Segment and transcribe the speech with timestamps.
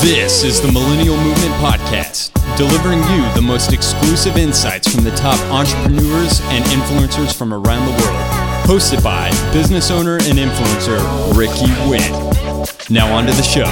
[0.00, 5.38] This is the Millennial Movement Podcast, delivering you the most exclusive insights from the top
[5.52, 8.16] entrepreneurs and influencers from around the world.
[8.64, 10.96] Hosted by business owner and influencer
[11.36, 12.10] Ricky Wynn.
[12.88, 13.66] Now, on to the show.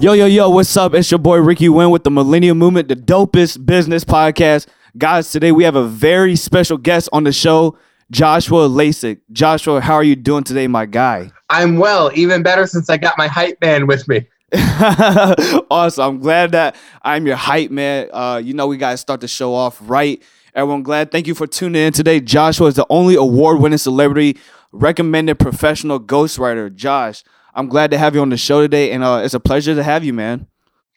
[0.00, 0.94] Yo, yo, yo, what's up?
[0.94, 4.66] It's your boy Ricky Wynn with the Millennial Movement, the dopest business podcast.
[4.98, 7.78] Guys, today we have a very special guest on the show,
[8.10, 9.20] Joshua Lisec.
[9.30, 11.30] Joshua, how are you doing today, my guy?
[11.50, 14.26] I'm well, even better since I got my hype man with me.
[15.70, 16.04] awesome.
[16.04, 18.08] I'm glad that I'm your hype man.
[18.12, 20.22] Uh, you know, we got to start the show off right.
[20.54, 21.10] Everyone, glad.
[21.10, 22.20] Thank you for tuning in today.
[22.20, 24.38] Joshua is the only award winning celebrity
[24.72, 26.74] recommended professional ghostwriter.
[26.74, 27.24] Josh,
[27.54, 29.82] I'm glad to have you on the show today, and uh, it's a pleasure to
[29.82, 30.46] have you, man.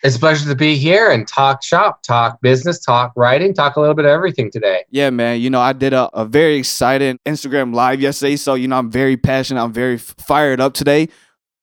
[0.02, 3.82] It's a pleasure to be here and talk shop, talk business, talk writing, talk a
[3.82, 4.86] little bit of everything today.
[4.90, 5.42] Yeah, man.
[5.42, 8.38] You know, I did a, a very exciting Instagram live yesterday.
[8.38, 9.62] So, you know, I'm very passionate.
[9.62, 11.10] I'm very f- fired up today,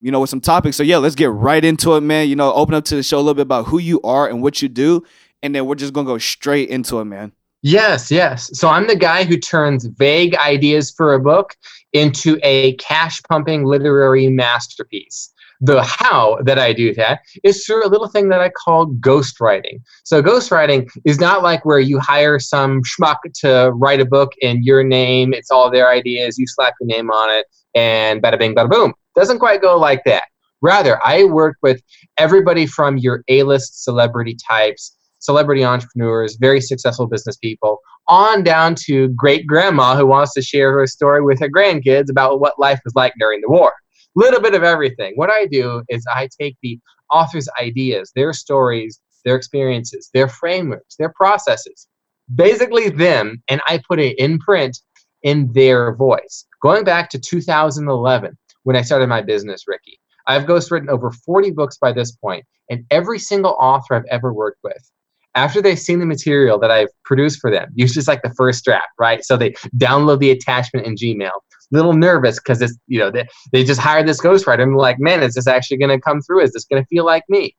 [0.07, 0.77] you know, with some topics.
[0.77, 2.29] So, yeah, let's get right into it, man.
[2.29, 4.41] You know, open up to the show a little bit about who you are and
[4.41, 5.03] what you do.
[5.43, 7.33] And then we're just to go straight into it, man.
[7.63, 8.49] Yes, yes.
[8.57, 11.57] So I'm the guy who turns vague ideas for a book
[11.93, 15.33] into a cash pumping literary masterpiece.
[15.61, 19.81] The how that I do that is through a little thing that I call ghostwriting.
[20.05, 24.63] So, ghostwriting is not like where you hire some schmuck to write a book in
[24.63, 28.55] your name, it's all their ideas, you slap your name on it, and bada bing,
[28.55, 28.95] bada boom.
[29.17, 30.25] Doesn't quite go like that.
[30.63, 31.83] Rather, I work with
[32.19, 38.75] everybody from your A list celebrity types, celebrity entrepreneurs, very successful business people, on down
[38.87, 42.81] to great grandma who wants to share her story with her grandkids about what life
[42.85, 43.73] was like during the war
[44.17, 45.13] little bit of everything.
[45.15, 46.81] What I do is I take the
[47.13, 51.87] author's ideas, their stories, their experiences, their frameworks, their processes,
[52.35, 54.79] basically them, and I put it in print
[55.23, 56.47] in their voice.
[56.63, 61.79] Going back to 2011, when I started my business, Ricky, I've ghostwritten over 40 books
[61.79, 64.91] by this point, and every single author I've ever worked with,
[65.37, 68.65] after they've seen the material that I've produced for them, usually it's like the first
[68.65, 69.25] draft, right?
[69.25, 71.31] So they download the attachment in Gmail
[71.73, 74.63] little nervous because it's you know they, they just hired this ghostwriter.
[74.63, 76.43] I'm like, man, is this actually going to come through?
[76.43, 77.57] Is this going to feel like me?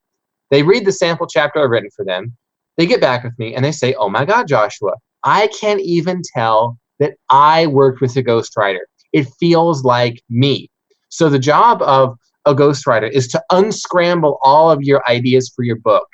[0.50, 2.36] They read the sample chapter I've written for them.
[2.76, 4.92] They get back with me and they say, oh my God, Joshua,
[5.24, 8.80] I can't even tell that I worked with a ghostwriter.
[9.12, 10.70] It feels like me.
[11.08, 15.76] So the job of a ghostwriter is to unscramble all of your ideas for your
[15.76, 16.06] book,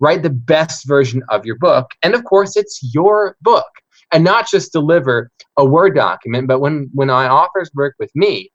[0.00, 3.66] write the best version of your book, and of course, it's your book
[4.12, 8.50] and not just deliver a Word document, but when, when my authors work with me,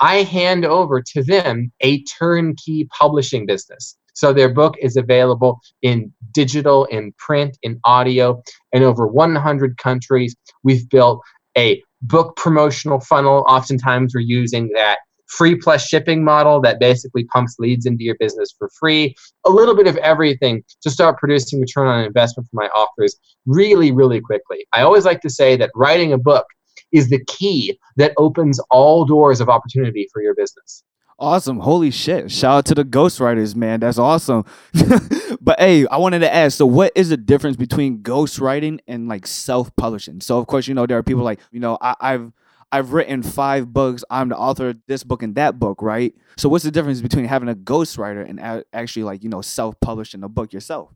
[0.00, 3.96] I hand over to them a turnkey publishing business.
[4.14, 8.42] So their book is available in digital, in print, in audio,
[8.72, 10.36] in over 100 countries.
[10.62, 11.20] We've built
[11.56, 13.44] a book promotional funnel.
[13.48, 14.98] Oftentimes, we're using that
[15.36, 19.14] free plus shipping model that basically pumps leads into your business for free.
[19.44, 23.90] A little bit of everything to start producing return on investment for my offers really,
[23.90, 24.66] really quickly.
[24.72, 26.46] I always like to say that writing a book
[26.92, 30.84] is the key that opens all doors of opportunity for your business.
[31.18, 31.60] Awesome.
[31.60, 32.30] Holy shit.
[32.30, 33.80] Shout out to the ghostwriters, man.
[33.80, 34.44] That's awesome.
[35.40, 39.26] but hey, I wanted to ask so, what is the difference between ghostwriting and like
[39.26, 40.20] self publishing?
[40.20, 42.32] So, of course, you know, there are people like, you know, I, I've
[42.74, 44.02] I've written five books.
[44.10, 46.12] I'm the author of this book and that book, right?
[46.36, 50.28] So what's the difference between having a ghostwriter and actually like, you know, self-publishing a
[50.28, 50.92] book yourself?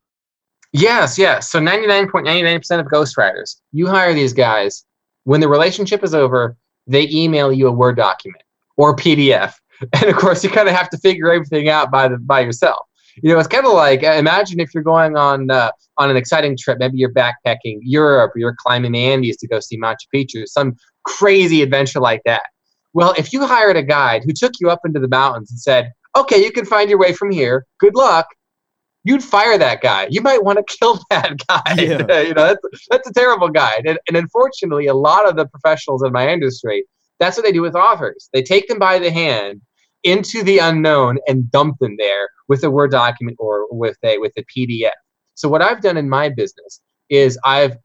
[0.72, 1.48] Yes, yes.
[1.48, 4.84] So 99.99% of ghostwriters, you hire these guys.
[5.22, 6.56] When the relationship is over,
[6.88, 8.42] they email you a Word document
[8.76, 9.54] or PDF.
[9.92, 12.88] And of course, you kind of have to figure everything out by the by yourself
[13.22, 16.16] you know, it's kind of like uh, imagine if you're going on uh, on an
[16.16, 16.78] exciting trip.
[16.78, 20.76] Maybe you're backpacking Europe, or you're climbing the Andes to go see Machu Picchu, some
[21.08, 22.42] crazy adventure like that.
[22.92, 25.92] Well, if you hired a guide who took you up into the mountains and said,
[26.16, 27.66] "Okay, you can find your way from here.
[27.80, 28.26] Good luck,"
[29.04, 30.06] you'd fire that guy.
[30.10, 31.74] You might want to kill that guy.
[31.76, 32.20] Yeah.
[32.28, 33.84] you know, that's that's a terrible guide.
[33.86, 36.84] And, and unfortunately, a lot of the professionals in my industry,
[37.18, 38.28] that's what they do with authors.
[38.32, 39.60] They take them by the hand
[40.04, 44.32] into the unknown and dump them there with a Word document or with a with
[44.36, 44.90] a PDF.
[45.34, 47.76] So what I've done in my business is I've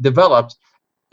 [0.00, 0.56] developed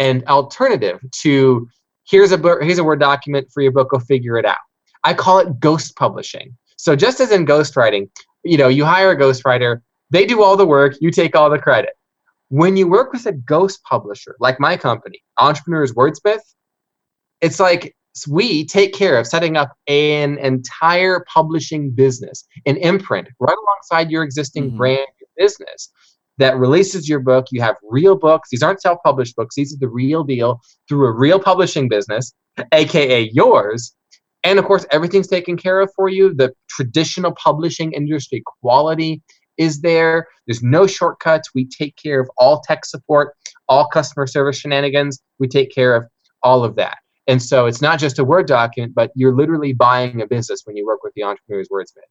[0.01, 1.69] an alternative to
[2.09, 4.57] here's a here's a Word document for your book, go figure it out.
[5.03, 6.57] I call it ghost publishing.
[6.77, 8.09] So just as in ghostwriting,
[8.43, 11.59] you know, you hire a ghostwriter, they do all the work, you take all the
[11.59, 11.91] credit.
[12.49, 16.41] When you work with a ghost publisher, like my company, Entrepreneurs Wordsmith,
[17.39, 17.95] it's like
[18.27, 24.23] we take care of setting up an entire publishing business, an imprint, right alongside your
[24.23, 24.77] existing mm-hmm.
[24.77, 25.91] brand, your business
[26.37, 27.47] that releases your book.
[27.51, 28.49] You have real books.
[28.51, 32.33] These aren't self published books, these are the real deal through a real publishing business,
[32.71, 33.95] AKA yours.
[34.43, 36.33] And of course, everything's taken care of for you.
[36.33, 39.21] The traditional publishing industry quality
[39.57, 40.27] is there.
[40.47, 41.49] There's no shortcuts.
[41.53, 43.35] We take care of all tech support,
[43.67, 45.21] all customer service shenanigans.
[45.37, 46.05] We take care of
[46.41, 46.97] all of that.
[47.27, 50.75] And so it's not just a Word document, but you're literally buying a business when
[50.75, 52.09] you work with the Entrepreneur's Wordsmith.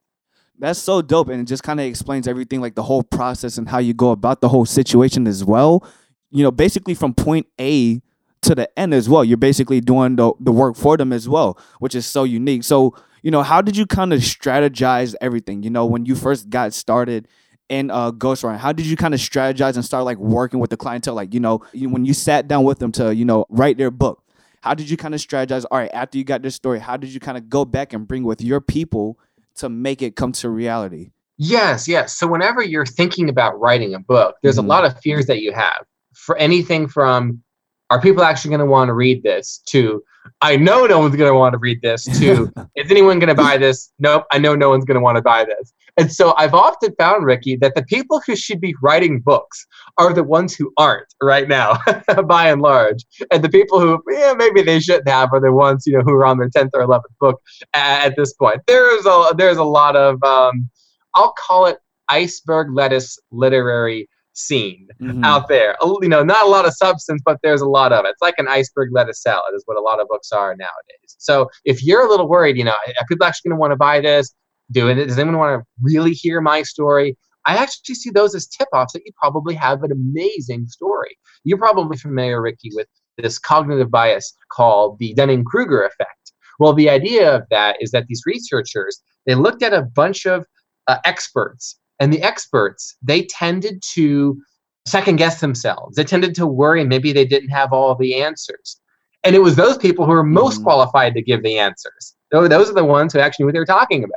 [0.60, 1.28] That's so dope.
[1.28, 4.10] And it just kind of explains everything, like the whole process and how you go
[4.10, 5.84] about the whole situation as well.
[6.30, 8.00] You know, basically from point A
[8.42, 9.24] to the end as well.
[9.24, 12.64] You're basically doing the, the work for them as well, which is so unique.
[12.64, 15.62] So, you know, how did you kind of strategize everything?
[15.62, 17.28] You know, when you first got started
[17.68, 20.76] in uh, ghostwriting, how did you kind of strategize and start like working with the
[20.76, 21.14] clientele?
[21.14, 23.90] Like, you know, you, when you sat down with them to, you know, write their
[23.90, 24.22] book,
[24.62, 25.64] how did you kind of strategize?
[25.70, 28.06] All right, after you got this story, how did you kind of go back and
[28.06, 29.18] bring with your people
[29.60, 31.12] to make it come to reality?
[31.38, 32.16] Yes, yes.
[32.16, 34.66] So whenever you're thinking about writing a book, there's mm-hmm.
[34.66, 37.42] a lot of fears that you have for anything from
[37.88, 40.02] are people actually going to want to read this to
[40.40, 43.34] i know no one's going to want to read this to is anyone going to
[43.34, 43.92] buy this?
[43.98, 45.72] Nope i know no one's going to want to buy this.
[45.96, 49.66] And so i've often found ricky that the people who should be writing books
[49.98, 51.78] are the ones who aren't right now
[52.26, 53.04] by and large.
[53.30, 56.14] And the people who yeah maybe they shouldn't have are the ones you know who
[56.14, 57.40] are on their 10th or 11th book
[57.74, 58.60] at, this point.
[58.66, 60.68] There's a there's a lot of um,
[61.14, 61.78] i'll call it
[62.08, 65.24] iceberg lettuce literary scene mm-hmm.
[65.24, 65.76] out there.
[65.82, 68.10] You know, not a lot of substance, but there's a lot of it.
[68.10, 71.16] It's like an iceberg lettuce salad, is what a lot of books are nowadays.
[71.18, 73.76] So if you're a little worried, you know, are people actually going to want to
[73.76, 74.34] buy this?
[74.72, 75.06] Doing it?
[75.06, 77.16] Does anyone want to really hear my story?
[77.46, 81.16] I actually see those as tip offs that you probably have an amazing story.
[81.42, 82.86] You're probably familiar, Ricky, with
[83.18, 86.32] this cognitive bias called the Dunning Kruger effect.
[86.60, 90.46] Well, the idea of that is that these researchers they looked at a bunch of
[90.86, 94.40] uh, experts and the experts, they tended to
[94.86, 95.96] second guess themselves.
[95.96, 98.80] They tended to worry maybe they didn't have all the answers.
[99.22, 100.64] And it was those people who were most mm-hmm.
[100.64, 102.16] qualified to give the answers.
[102.30, 104.14] Those are the ones who actually knew what they were talking about.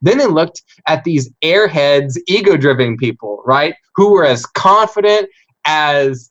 [0.00, 3.74] Then they looked at these airheads, ego driven people, right?
[3.96, 5.28] Who were as confident
[5.66, 6.30] as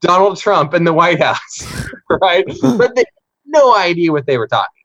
[0.00, 1.88] Donald Trump in the White House,
[2.22, 2.44] right?
[2.62, 3.06] but they had
[3.46, 4.77] no idea what they were talking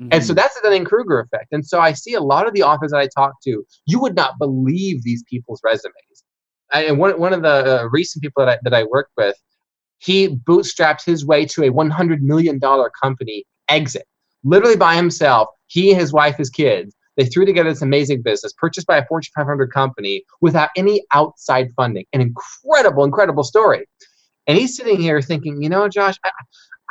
[0.00, 0.08] Mm-hmm.
[0.12, 0.36] And so mm-hmm.
[0.36, 1.48] that's the Dunning Kruger effect.
[1.52, 4.14] And so I see a lot of the authors that I talk to, you would
[4.14, 6.24] not believe these people's resumes.
[6.72, 9.36] I, and one, one of the uh, recent people that I, that I worked with,
[9.98, 12.58] he bootstrapped his way to a $100 million
[13.02, 14.06] company exit,
[14.42, 15.48] literally by himself.
[15.66, 16.96] He, his wife, his kids.
[17.16, 21.68] They threw together this amazing business, purchased by a Fortune 500 company without any outside
[21.76, 22.06] funding.
[22.14, 23.86] An incredible, incredible story.
[24.46, 26.30] And he's sitting here thinking, you know, Josh, I,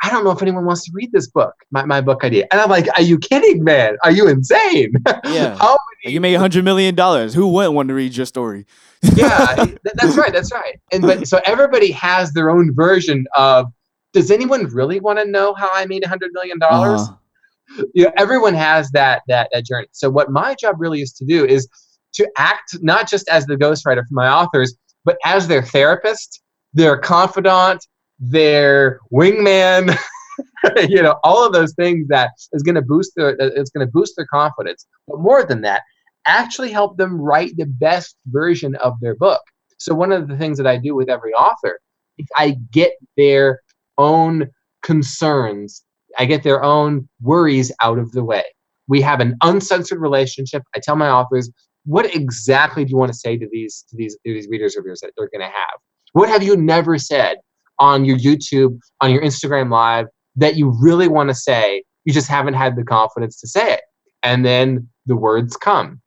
[0.02, 2.46] I don't know if anyone wants to read this book, my, my book idea.
[2.50, 3.96] And I'm like, are you kidding, man?
[4.02, 4.92] Are you insane?
[5.24, 5.56] Yeah.
[5.58, 7.34] How many- you made hundred million dollars.
[7.34, 8.66] Who wouldn't want to read your story?
[9.14, 10.32] yeah, that's right.
[10.32, 10.80] That's right.
[10.92, 13.66] And but so everybody has their own version of.
[14.12, 17.02] Does anyone really want to know how I made a hundred million dollars?
[17.02, 17.84] Uh-huh.
[17.94, 19.86] You know, everyone has that, that that journey.
[19.92, 21.68] So what my job really is to do is
[22.14, 24.74] to act not just as the ghostwriter for my authors,
[25.04, 26.42] but as their therapist,
[26.74, 27.86] their confidant,
[28.20, 29.96] their wingman,
[30.88, 33.90] you know, all of those things that is going to boost their it's going to
[33.90, 34.86] boost their confidence.
[35.08, 35.82] But more than that,
[36.26, 39.40] actually help them write the best version of their book.
[39.78, 41.80] So one of the things that I do with every author
[42.18, 43.60] is I get their
[43.96, 44.50] own
[44.82, 45.82] concerns,
[46.18, 48.44] I get their own worries out of the way.
[48.88, 50.62] We have an uncensored relationship.
[50.74, 51.50] I tell my authors,
[51.84, 54.84] what exactly do you want to say to these to these to these readers of
[54.84, 55.78] yours that they're going to have?
[56.12, 57.38] What have you never said
[57.80, 60.06] on your YouTube, on your Instagram live
[60.36, 63.80] that you really want to say, you just haven't had the confidence to say it.
[64.22, 66.00] And then the words come.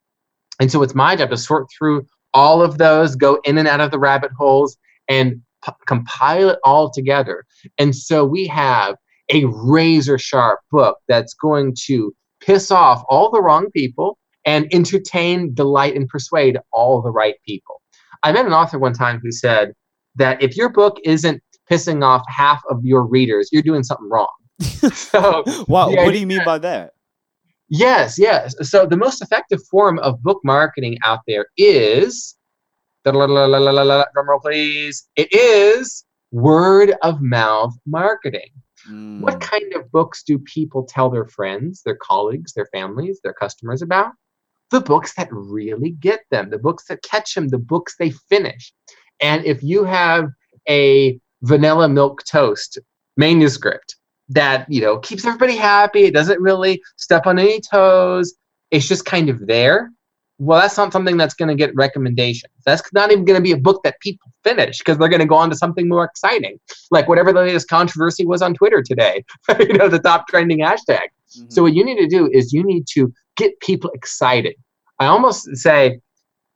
[0.60, 3.82] And so it's my job to sort through all of those, go in and out
[3.82, 4.78] of the rabbit holes,
[5.08, 7.44] and p- compile it all together.
[7.78, 8.96] And so we have
[9.30, 15.54] a razor sharp book that's going to piss off all the wrong people and entertain,
[15.54, 17.82] delight, and persuade all the right people.
[18.24, 19.74] I met an author one time who said
[20.16, 24.28] that if your book isn't pissing off half of your readers, you're doing something wrong.
[24.94, 26.92] so, wow, what do you mean by that?
[27.70, 28.56] Yes, yes.
[28.70, 32.36] So the most effective form of book marketing out there is
[33.06, 35.08] drumroll please.
[35.16, 38.50] It is word of mouth marketing.
[38.90, 39.22] Mm.
[39.22, 43.82] What kind of books do people tell their friends, their colleagues, their families, their customers
[43.82, 44.12] about?
[44.72, 48.74] The books that really get them, the books that catch them, the books they finish.
[49.22, 50.30] And if you have
[50.68, 52.80] a vanilla milk toast
[53.18, 53.96] manuscript
[54.30, 56.06] that you know keeps everybody happy.
[56.06, 58.34] It doesn't really step on any toes.
[58.72, 59.92] It's just kind of there.
[60.40, 62.54] Well that's not something that's going to get recommendations.
[62.66, 65.28] That's not even going to be a book that people finish because they're going to
[65.28, 66.60] go on to something more exciting.
[66.90, 69.24] Like whatever the latest controversy was on twitter today
[69.60, 71.08] you know the top trending hashtag.
[71.38, 71.50] Mm-hmm.
[71.50, 74.56] So what you need to do is you need to get people excited.
[75.00, 76.00] I almost say,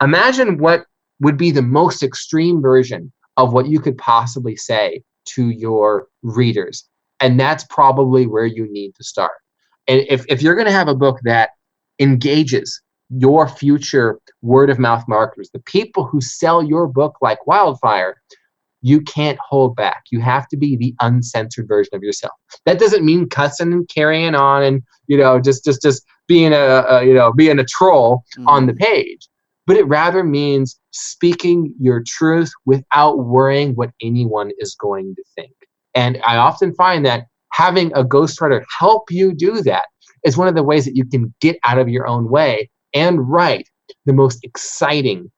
[0.01, 0.85] imagine what
[1.19, 6.87] would be the most extreme version of what you could possibly say to your readers.
[7.19, 9.31] And that's probably where you need to start.
[9.87, 11.51] And if, if you're going to have a book that
[11.99, 18.15] engages your future word of mouth marketers, the people who sell your book like wildfire,
[18.81, 20.03] you can't hold back.
[20.11, 22.33] You have to be the uncensored version of yourself.
[22.65, 26.85] That doesn't mean cussing and carrying on and you know just just just being a,
[26.89, 28.47] a you know being a troll mm-hmm.
[28.47, 29.27] on the page,
[29.67, 35.51] but it rather means speaking your truth without worrying what anyone is going to think.
[35.93, 39.85] And I often find that having a ghostwriter help you do that
[40.23, 43.29] is one of the ways that you can get out of your own way and
[43.29, 43.67] write
[44.05, 45.29] the most exciting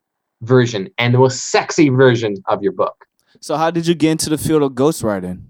[0.42, 2.94] version and the most sexy version of your book.
[3.40, 5.42] So, how did you get into the field of ghostwriting?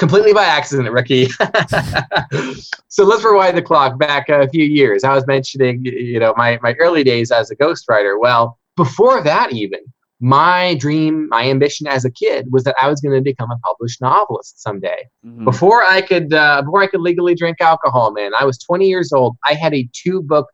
[0.00, 1.26] Completely by accident, Ricky.
[2.88, 5.04] so let's rewind the clock back a few years.
[5.04, 8.18] I was mentioning, you know, my, my early days as a ghostwriter.
[8.18, 9.80] Well, before that, even
[10.18, 13.58] my dream, my ambition as a kid was that I was going to become a
[13.58, 15.06] published novelist someday.
[15.22, 15.44] Mm-hmm.
[15.44, 19.12] Before I could, uh, before I could legally drink alcohol, man, I was 20 years
[19.12, 19.36] old.
[19.44, 20.46] I had a two book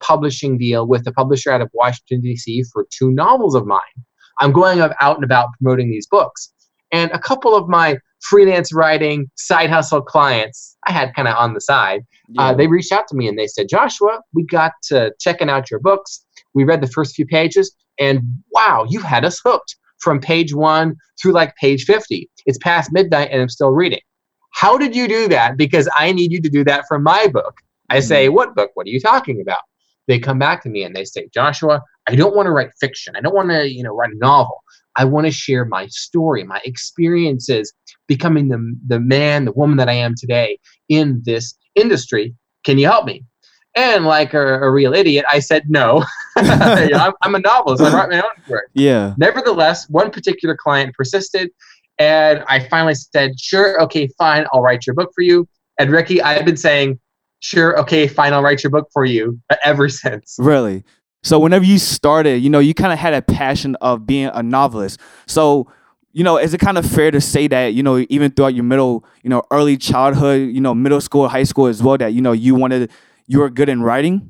[0.00, 2.62] publishing deal with a publisher out of Washington D.C.
[2.72, 3.80] for two novels of mine.
[4.38, 6.52] I'm going out and about promoting these books.
[6.92, 11.54] And a couple of my freelance writing side hustle clients I had kind of on
[11.54, 12.42] the side, uh, yeah.
[12.42, 15.70] uh, they reached out to me and they said, Joshua, we got to checking out
[15.70, 16.24] your books.
[16.54, 20.96] We read the first few pages, and wow, you had us hooked from page one
[21.20, 22.28] through like page 50.
[22.44, 24.00] It's past midnight and I'm still reading.
[24.52, 25.56] How did you do that?
[25.56, 27.54] Because I need you to do that for my book.
[27.88, 28.34] I say, mm-hmm.
[28.34, 28.70] What book?
[28.74, 29.60] What are you talking about?
[30.08, 33.14] They come back to me and they say, Joshua, I don't want to write fiction.
[33.16, 34.61] I don't want to, you know, write a novel.
[34.96, 37.72] I want to share my story, my experiences
[38.08, 40.58] becoming the, the man, the woman that I am today
[40.88, 42.34] in this industry.
[42.64, 43.24] Can you help me?
[43.74, 46.04] And like a, a real idiot, I said no.
[46.36, 47.82] I'm, I'm, a novelist.
[47.82, 48.68] I write my own work.
[48.74, 49.14] Yeah.
[49.16, 51.50] Nevertheless, one particular client persisted,
[51.98, 54.44] and I finally said, "Sure, okay, fine.
[54.52, 57.00] I'll write your book for you." And Ricky, I've been saying,
[57.40, 58.34] "Sure, okay, fine.
[58.34, 60.36] I'll write your book for you." Ever since.
[60.38, 60.84] Really.
[61.22, 64.42] So whenever you started, you know, you kind of had a passion of being a
[64.42, 65.00] novelist.
[65.26, 65.70] So,
[66.12, 68.64] you know, is it kind of fair to say that, you know, even throughout your
[68.64, 72.20] middle, you know, early childhood, you know, middle school, high school as well, that, you
[72.20, 72.90] know, you wanted,
[73.28, 74.28] you were good in writing?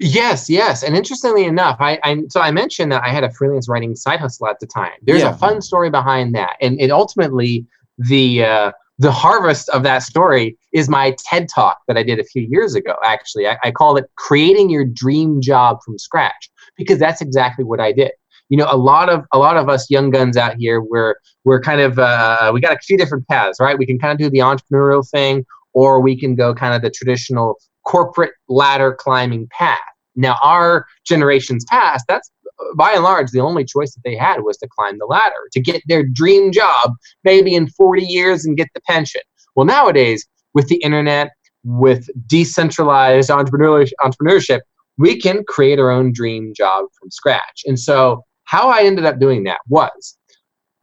[0.00, 0.82] Yes, yes.
[0.82, 4.18] And interestingly enough, I, I so I mentioned that I had a freelance writing side
[4.18, 4.92] hustle at the time.
[5.02, 5.30] There's yeah.
[5.30, 6.56] a fun story behind that.
[6.60, 7.64] And it ultimately
[7.98, 12.24] the uh, the harvest of that story is my TED talk that I did a
[12.24, 12.94] few years ago.
[13.04, 17.80] Actually, I, I call it "Creating Your Dream Job from Scratch" because that's exactly what
[17.80, 18.12] I did.
[18.48, 21.60] You know, a lot of a lot of us young guns out here, we're we're
[21.60, 23.76] kind of uh, we got a few different paths, right?
[23.76, 26.90] We can kind of do the entrepreneurial thing, or we can go kind of the
[26.90, 29.80] traditional corporate ladder climbing path.
[30.14, 32.30] Now, our generation's past, that's
[32.76, 35.60] by and large, the only choice that they had was to climb the ladder, to
[35.60, 36.92] get their dream job,
[37.24, 39.22] maybe in 40 years and get the pension.
[39.54, 41.30] Well, nowadays, with the internet,
[41.64, 44.60] with decentralized entrepreneurship,
[44.98, 47.62] we can create our own dream job from scratch.
[47.66, 50.18] And so, how I ended up doing that was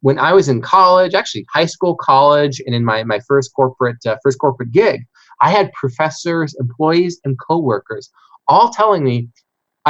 [0.00, 4.04] when I was in college, actually high school, college, and in my, my first corporate
[4.06, 5.02] uh, first corporate gig,
[5.40, 8.10] I had professors, employees, and coworkers
[8.48, 9.28] all telling me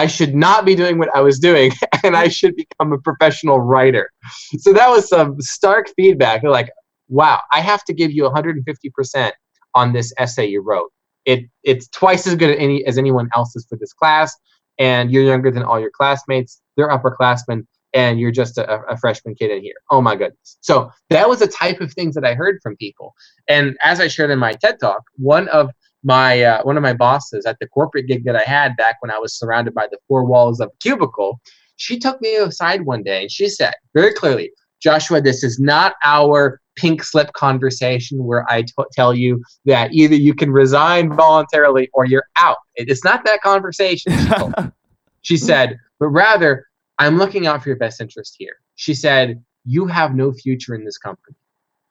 [0.00, 1.72] I should not be doing what I was doing
[2.04, 4.10] and I should become a professional writer.
[4.58, 6.40] So that was some stark feedback.
[6.40, 6.70] They're like,
[7.08, 9.32] wow, I have to give you 150%
[9.74, 10.90] on this essay you wrote.
[11.26, 14.34] It, it's twice as good as, any, as anyone else's for this class,
[14.78, 16.62] and you're younger than all your classmates.
[16.78, 19.74] They're upperclassmen, and you're just a, a freshman kid in here.
[19.90, 20.56] Oh my goodness.
[20.62, 23.12] So that was the type of things that I heard from people.
[23.48, 25.70] And as I shared in my TED talk, one of
[26.02, 29.10] my uh, one of my bosses at the corporate gig that I had back when
[29.10, 31.40] I was surrounded by the four walls of a cubicle,
[31.76, 35.94] she took me aside one day and she said very clearly, Joshua, this is not
[36.04, 41.90] our pink slip conversation where I t- tell you that either you can resign voluntarily
[41.92, 42.56] or you're out.
[42.76, 44.12] It's not that conversation.
[44.12, 44.52] She,
[45.22, 46.66] she said, but rather,
[46.98, 48.56] I'm looking out for your best interest here.
[48.76, 51.36] She said, you have no future in this company.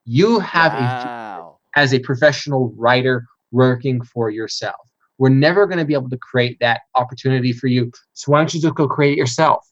[0.06, 1.60] You have wow.
[1.76, 4.76] a as a professional writer working for yourself.
[5.18, 7.92] We're never going to be able to create that opportunity for you.
[8.14, 9.66] So why don't you just go create it yourself?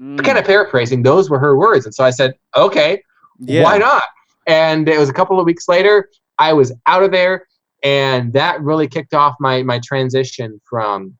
[0.00, 0.22] Mm.
[0.24, 1.84] Kind of paraphrasing, those were her words.
[1.84, 3.02] And so I said, okay,
[3.38, 3.62] yeah.
[3.62, 4.02] why not?
[4.46, 7.46] And it was a couple of weeks later, I was out of there.
[7.84, 11.16] And that really kicked off my, my transition from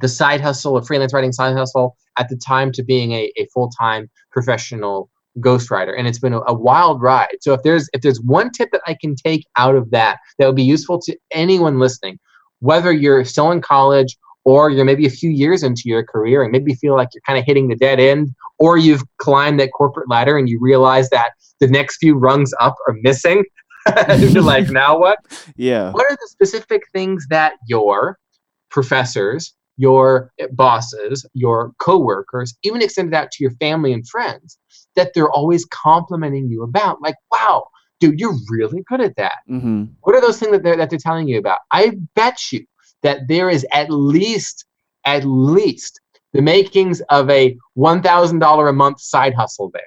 [0.00, 3.46] the side hustle, a freelance writing side hustle at the time to being a, a
[3.52, 7.36] full time professional ghostwriter and it's been a, a, wild ride.
[7.40, 10.46] So if there's if there's one tip that i can take out of that that
[10.46, 12.18] would be useful to anyone listening
[12.60, 16.50] whether you're still in college or you're maybe a few years into your career and
[16.50, 20.08] maybe feel like you're kind of hitting the dead end or you've climbed that corporate
[20.08, 21.30] ladder and you realize that
[21.60, 23.44] the next few rungs up are missing
[24.18, 25.18] you're like now what?
[25.56, 25.90] Yeah.
[25.92, 28.18] What are the specific things that your
[28.70, 34.58] professors your bosses, your coworkers, even extend it out to your family and friends,
[34.96, 37.00] that they're always complimenting you about.
[37.00, 37.68] Like, wow,
[38.00, 39.38] dude, you're really good at that.
[39.48, 39.84] Mm-hmm.
[40.00, 41.60] What are those things that they're, that they're telling you about?
[41.70, 42.66] I bet you
[43.02, 44.66] that there is at least,
[45.04, 46.00] at least
[46.32, 49.82] the makings of a $1,000 a month side hustle there.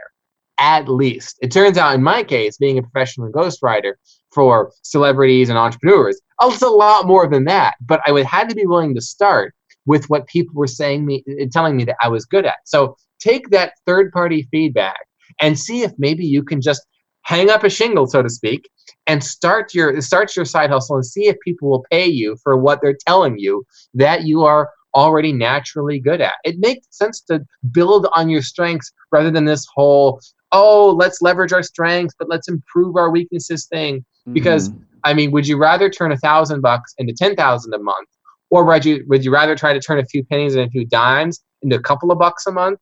[0.57, 1.37] At least.
[1.41, 3.93] It turns out, in my case, being a professional ghostwriter
[4.31, 7.75] for celebrities and entrepreneurs, it's a lot more than that.
[7.81, 9.53] But I would had to be willing to start
[9.85, 12.57] with what people were saying me uh, telling me that I was good at.
[12.65, 14.99] So take that third party feedback
[15.39, 16.85] and see if maybe you can just
[17.23, 18.69] hang up a shingle, so to speak,
[19.07, 22.57] and start your start your side hustle and see if people will pay you for
[22.57, 26.35] what they're telling you that you are already naturally good at.
[26.43, 30.19] It makes sense to build on your strengths rather than this whole
[30.53, 34.83] oh let's leverage our strengths but let's improve our weaknesses thing because mm-hmm.
[35.03, 38.07] I mean, would you rather turn a thousand bucks into ten thousand a month,
[38.51, 40.85] or would you would you rather try to turn a few pennies and a few
[40.85, 42.79] dimes into a couple of bucks a month?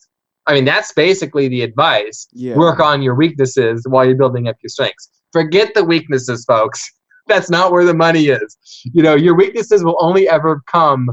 [0.48, 2.28] I mean, that's basically the advice.
[2.32, 2.56] Yeah.
[2.56, 5.10] Work on your weaknesses while you're building up your strengths.
[5.32, 6.90] Forget the weaknesses, folks.
[7.28, 8.58] That's not where the money is.
[8.92, 11.12] You know, your weaknesses will only ever come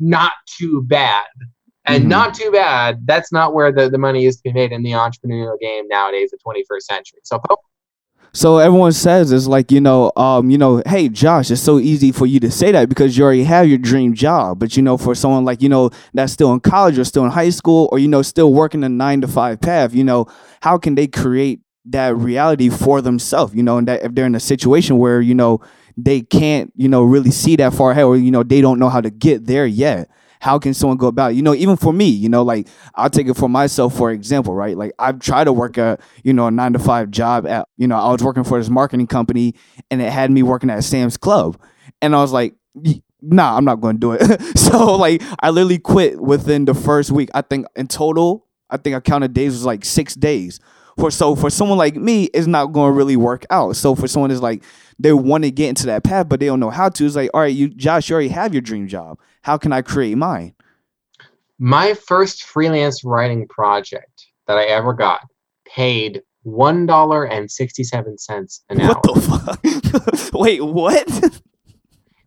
[0.00, 1.28] not too bad.
[1.84, 2.08] And mm-hmm.
[2.08, 4.90] not too bad, that's not where the, the money is to be made in the
[4.90, 7.20] entrepreneurial game nowadays, the 21st century.
[7.22, 7.40] So
[8.34, 12.12] so everyone says it's like, you know, um, you know, hey Josh, it's so easy
[12.12, 14.58] for you to say that because you already have your dream job.
[14.58, 17.30] But you know, for someone like, you know, that's still in college or still in
[17.30, 20.26] high school or, you know, still working a nine to five path, you know,
[20.62, 23.54] how can they create that reality for themselves?
[23.54, 25.60] You know, and that if they're in a situation where, you know,
[25.98, 28.88] they can't, you know, really see that far ahead or, you know, they don't know
[28.88, 30.08] how to get there yet
[30.42, 31.34] how can someone go about it?
[31.36, 34.56] You know, even for me, you know, like I'll take it for myself, for example,
[34.56, 34.76] right?
[34.76, 37.86] Like I've tried to work a, you know, a nine to five job at, you
[37.86, 39.54] know, I was working for this marketing company
[39.88, 41.60] and it had me working at Sam's Club.
[42.00, 42.56] And I was like,
[43.20, 44.58] nah, I'm not going to do it.
[44.58, 47.30] so like I literally quit within the first week.
[47.34, 50.58] I think in total, I think I counted days was like six days.
[50.98, 53.76] For so for someone like me, it's not going to really work out.
[53.76, 54.62] So for someone is like
[54.98, 57.06] they want to get into that path, but they don't know how to.
[57.06, 59.18] It's like, all right, you Josh, you already have your dream job.
[59.42, 60.54] How can I create mine?
[61.58, 65.22] My first freelance writing project that I ever got
[65.66, 68.94] paid one dollar and sixty seven cents an hour.
[68.94, 70.32] What the fuck?
[70.40, 71.40] Wait, what?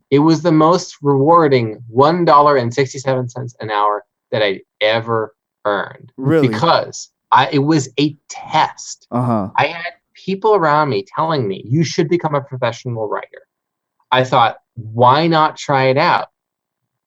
[0.09, 4.61] it was the most rewarding one dollar and sixty seven cents an hour that I
[4.81, 6.11] ever earned.
[6.17, 6.47] Really?
[6.47, 9.07] Because I, it was a test.
[9.11, 9.49] Uh-huh.
[9.57, 13.47] I had people around me telling me you should become a professional writer.
[14.11, 16.27] I thought, why not try it out?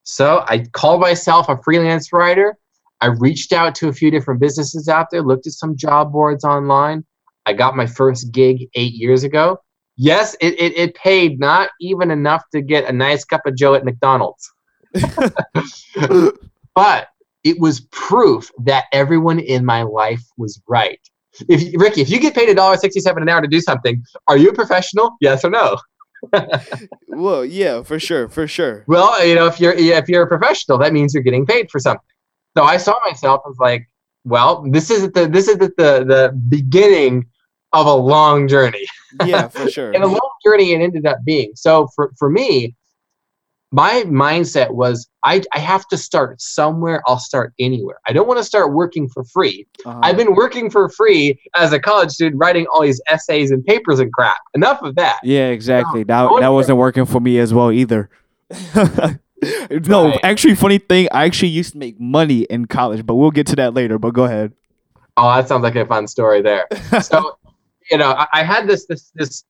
[0.03, 2.57] So I called myself a freelance writer.
[3.01, 6.45] I reached out to a few different businesses out there, looked at some job boards
[6.45, 7.05] online.
[7.47, 9.59] I got my first gig eight years ago.
[9.97, 13.75] Yes, it, it, it paid not even enough to get a nice cup of Joe
[13.75, 14.53] at McDonald's.
[16.75, 17.09] but
[17.45, 21.01] it was proof that everyone in my life was right.
[21.49, 24.37] If Ricky, if you get paid a dollar sixty-seven an hour to do something, are
[24.37, 25.17] you a professional?
[25.21, 25.77] Yes or no?
[27.09, 28.85] well, yeah, for sure, for sure.
[28.87, 31.79] Well, you know, if you're if you're a professional, that means you're getting paid for
[31.79, 32.05] something.
[32.57, 33.89] So I saw myself as like,
[34.25, 37.27] well, this is the this is the the, the beginning
[37.73, 38.87] of a long journey.
[39.25, 39.93] Yeah, for sure.
[39.93, 41.53] and a long journey it ended up being.
[41.55, 42.75] So for for me,
[43.71, 47.99] my mindset was I, I have to start somewhere i'll start anywhere.
[48.07, 49.67] I don't want to start working for free.
[49.85, 50.01] Uh-huh.
[50.03, 54.01] i've been working for free as a college student writing all these essays and papers
[54.01, 54.39] and crap.
[54.55, 55.19] Enough of that.
[55.23, 56.03] Yeah exactly.
[56.05, 58.11] That, that wasn't working for me as well either.
[59.71, 60.21] No right.
[60.25, 63.57] actually funny thing i actually used to make money in college but we'll get to
[63.57, 64.53] that later but go ahead.
[65.17, 66.67] Oh that sounds like a fun story there.
[67.03, 67.37] So
[67.91, 69.45] you know I, I had this this this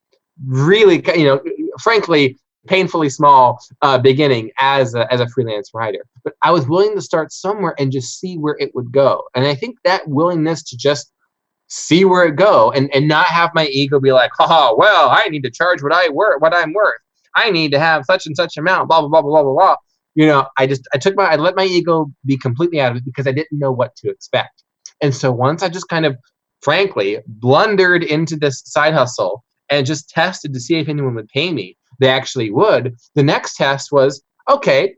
[0.46, 1.40] really you know
[1.80, 6.94] frankly painfully small uh, beginning as a, as a freelance writer, but I was willing
[6.94, 9.24] to start somewhere and just see where it would go.
[9.34, 11.12] And I think that willingness to just
[11.68, 15.28] see where it go and, and not have my ego be like, oh, well, I
[15.28, 17.00] need to charge what I worth, what I'm worth.
[17.34, 19.76] I need to have such and such amount, blah, blah, blah, blah, blah, blah.
[20.14, 22.98] You know, I just, I took my, I let my ego be completely out of
[22.98, 24.64] it because I didn't know what to expect.
[25.00, 26.16] And so once I just kind of,
[26.62, 31.52] frankly, blundered into this side hustle and just tested to see if anyone would pay
[31.52, 32.96] me, they actually would.
[33.14, 34.94] The next test was okay,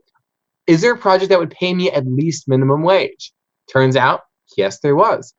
[0.67, 3.33] is there a project that would pay me at least minimum wage?
[3.71, 4.21] Turns out,
[4.57, 5.33] yes, there was.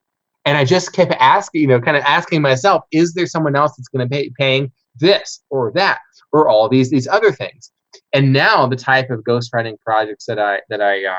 [0.44, 3.76] And I just kept asking, you know, kind of asking myself, is there someone else
[3.76, 6.00] that's going to be paying this or that
[6.32, 7.70] or all these these other things?
[8.12, 11.16] And now the type of ghostwriting projects that I that I um,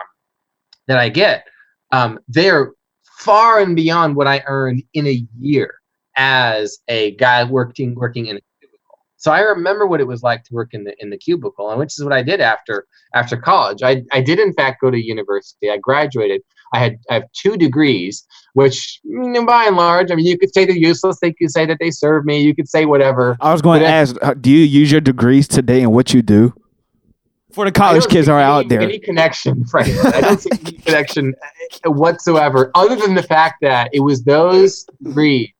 [0.87, 1.47] that I get,
[1.91, 2.73] um, they're
[3.19, 5.75] far and beyond what I earned in a year
[6.17, 8.39] as a guy working working in.
[9.23, 11.79] So I remember what it was like to work in the in the cubicle, and
[11.79, 13.81] which is what I did after after college.
[13.81, 15.71] I I did in fact go to university.
[15.71, 16.41] I graduated.
[16.73, 20.53] I had I have two degrees, which know, by and large, I mean, you could
[20.53, 21.19] say they're useless.
[21.21, 22.41] They could say that they serve me.
[22.41, 23.37] You could say whatever.
[23.39, 26.21] I was going to ask, uh, do you use your degrees today and what you
[26.21, 26.53] do?
[27.53, 28.81] For the college kids are out there.
[28.81, 29.87] Any connection, right?
[30.05, 31.33] I don't see any connection
[31.85, 35.52] whatsoever, other than the fact that it was those degrees,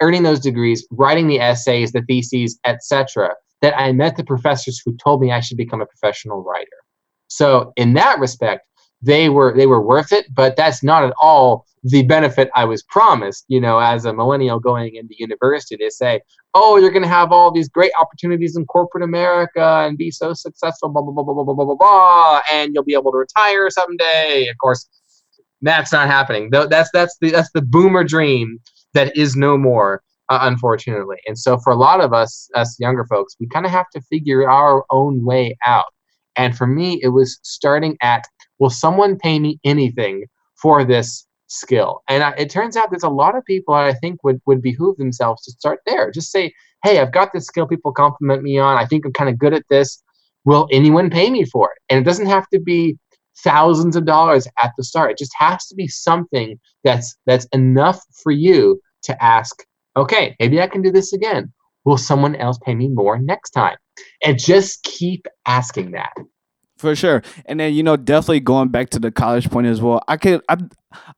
[0.00, 4.96] earning those degrees, writing the essays, the theses, etc., that I met the professors who
[4.96, 6.66] told me I should become a professional writer.
[7.28, 8.66] So, in that respect,
[9.02, 12.82] they were they were worth it but that's not at all the benefit i was
[12.84, 16.20] promised you know as a millennial going into university they say
[16.54, 20.32] oh you're going to have all these great opportunities in corporate america and be so
[20.32, 23.68] successful blah blah blah blah blah blah blah blah and you'll be able to retire
[23.70, 24.88] someday of course
[25.60, 28.58] that's not happening that's that's the that's the boomer dream
[28.96, 33.04] that is no more uh, unfortunately and so for a lot of us us younger
[33.06, 35.92] folks we kind of have to figure our own way out
[36.36, 38.24] and for me it was starting at
[38.58, 40.24] will someone pay me anything
[40.56, 42.02] for this skill?
[42.08, 44.96] And I, it turns out there's a lot of people I think would, would behoove
[44.96, 46.10] themselves to start there.
[46.10, 48.76] Just say, hey, I've got this skill people compliment me on.
[48.76, 50.02] I think I'm kind of good at this.
[50.44, 51.78] Will anyone pay me for it?
[51.88, 52.96] And it doesn't have to be
[53.38, 55.10] thousands of dollars at the start.
[55.10, 59.64] It just has to be something that's that's enough for you to ask,
[59.96, 61.52] okay, maybe I can do this again.
[61.84, 63.76] Will someone else pay me more next time?
[64.24, 66.12] And just keep asking that.
[66.78, 67.22] For sure.
[67.46, 70.02] And then, you know, definitely going back to the college point as well.
[70.08, 70.58] I could I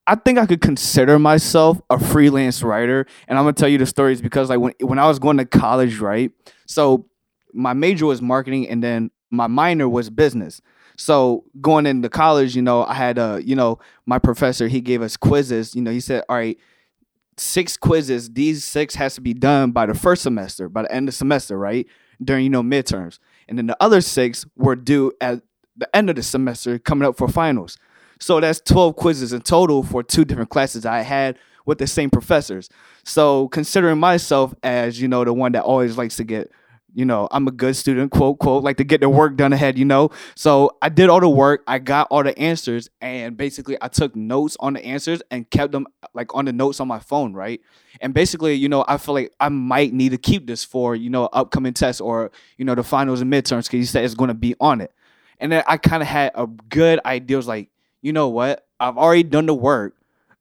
[0.07, 3.07] I think I could consider myself a freelance writer.
[3.27, 5.45] And I'm gonna tell you the stories because like when when I was going to
[5.45, 6.31] college, right?
[6.67, 7.07] So
[7.53, 10.61] my major was marketing and then my minor was business.
[10.97, 15.01] So going into college, you know, I had a, you know, my professor, he gave
[15.01, 15.75] us quizzes.
[15.75, 16.59] You know, he said, All right,
[17.41, 21.09] six quizzes, these six has to be done by the first semester, by the end
[21.09, 21.87] of semester, right?
[22.23, 23.19] During, you know, midterms.
[23.49, 25.43] And then the other six were due at
[25.77, 27.79] the end of the semester coming up for finals.
[28.21, 32.11] So that's 12 quizzes in total for two different classes I had with the same
[32.11, 32.69] professors.
[33.05, 36.51] So considering myself as, you know, the one that always likes to get,
[36.99, 39.79] you know, I'm a good student, quote, quote, like to get the work done ahead,
[39.79, 40.11] you know.
[40.35, 44.17] So I did all the work, I got all the answers, and basically I took
[44.17, 47.61] notes on the answers and kept them like on the notes on my phone, right?
[48.01, 51.09] And basically, you know, I feel like I might need to keep this for, you
[51.09, 54.27] know, upcoming tests or, you know, the finals and midterms because he said it's going
[54.27, 54.93] to be on it.
[55.39, 57.37] And then I kind of had a good idea.
[57.37, 57.69] Was like,
[58.03, 58.67] you know what?
[58.81, 59.95] I've already done the work.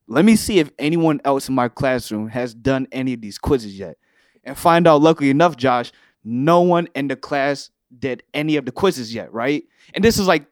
[0.07, 3.77] Let me see if anyone else in my classroom has done any of these quizzes
[3.77, 3.97] yet.
[4.43, 5.91] And find out, luckily enough, Josh,
[6.27, 9.63] no one in the class did any of the quizzes yet, right?
[9.93, 10.45] And this is like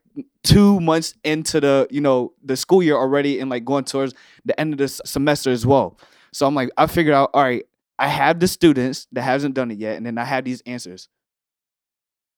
[0.44, 4.14] two months into the, you know, the school year already and like going towards
[4.46, 6.00] the end of the semester as well.
[6.32, 7.66] So I'm like, I figured out, all right,
[8.00, 11.08] I have the students that hasn't done it yet, and then I have these answers.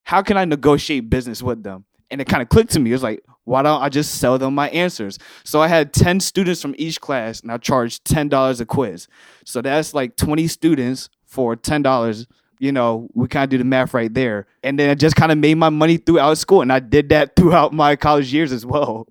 [0.04, 1.86] How can I negotiate business with them?
[2.10, 2.92] and it kind of clicked to me.
[2.92, 5.18] It was like, why don't I just sell them my answers?
[5.44, 9.08] So I had 10 students from each class and I charged $10 a quiz.
[9.46, 12.26] So that's like 20 students for $10.
[12.60, 14.48] You know, we kind of do the math right there.
[14.64, 16.62] And then I just kind of made my money throughout school.
[16.62, 19.08] And I did that throughout my college years as well.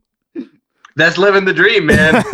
[0.97, 2.25] That's living the dream, man.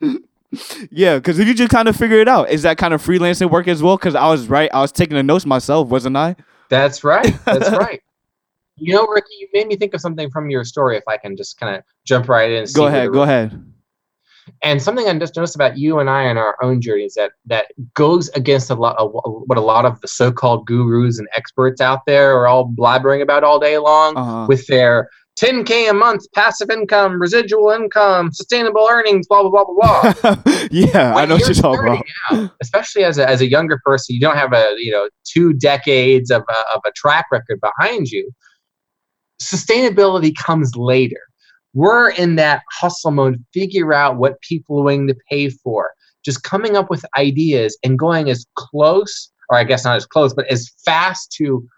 [0.90, 3.50] yeah, because if you just kind of figure it out, is that kind of freelancing
[3.50, 3.96] work as well?
[3.96, 4.70] Because I was right.
[4.74, 6.36] I was taking the notes myself, wasn't I?
[6.68, 7.34] That's right.
[7.44, 8.02] That's right.
[8.76, 10.96] You know, Ricky, you made me think of something from your story.
[10.98, 12.66] If I can just kind of jump right in.
[12.74, 13.10] go ahead.
[13.10, 13.64] Go ahead.
[14.62, 17.66] And something I just noticed about you and I in our own journeys that that
[17.94, 22.00] goes against a lot of what a lot of the so-called gurus and experts out
[22.06, 24.46] there are all blabbering about all day long uh-huh.
[24.48, 25.08] with their
[25.40, 30.52] 10k a month passive income, residual income, sustainable earnings, blah blah blah blah blah.
[30.70, 32.04] yeah, when I know what you're talking about.
[32.30, 35.52] Out, especially as a, as a younger person, you don't have a you know two
[35.52, 38.30] decades of a, of a track record behind you
[39.40, 41.20] sustainability comes later.
[41.76, 45.90] We're in that hustle mode, figure out what people are willing to pay for,
[46.24, 50.32] just coming up with ideas and going as close, or I guess not as close,
[50.32, 51.68] but as fast to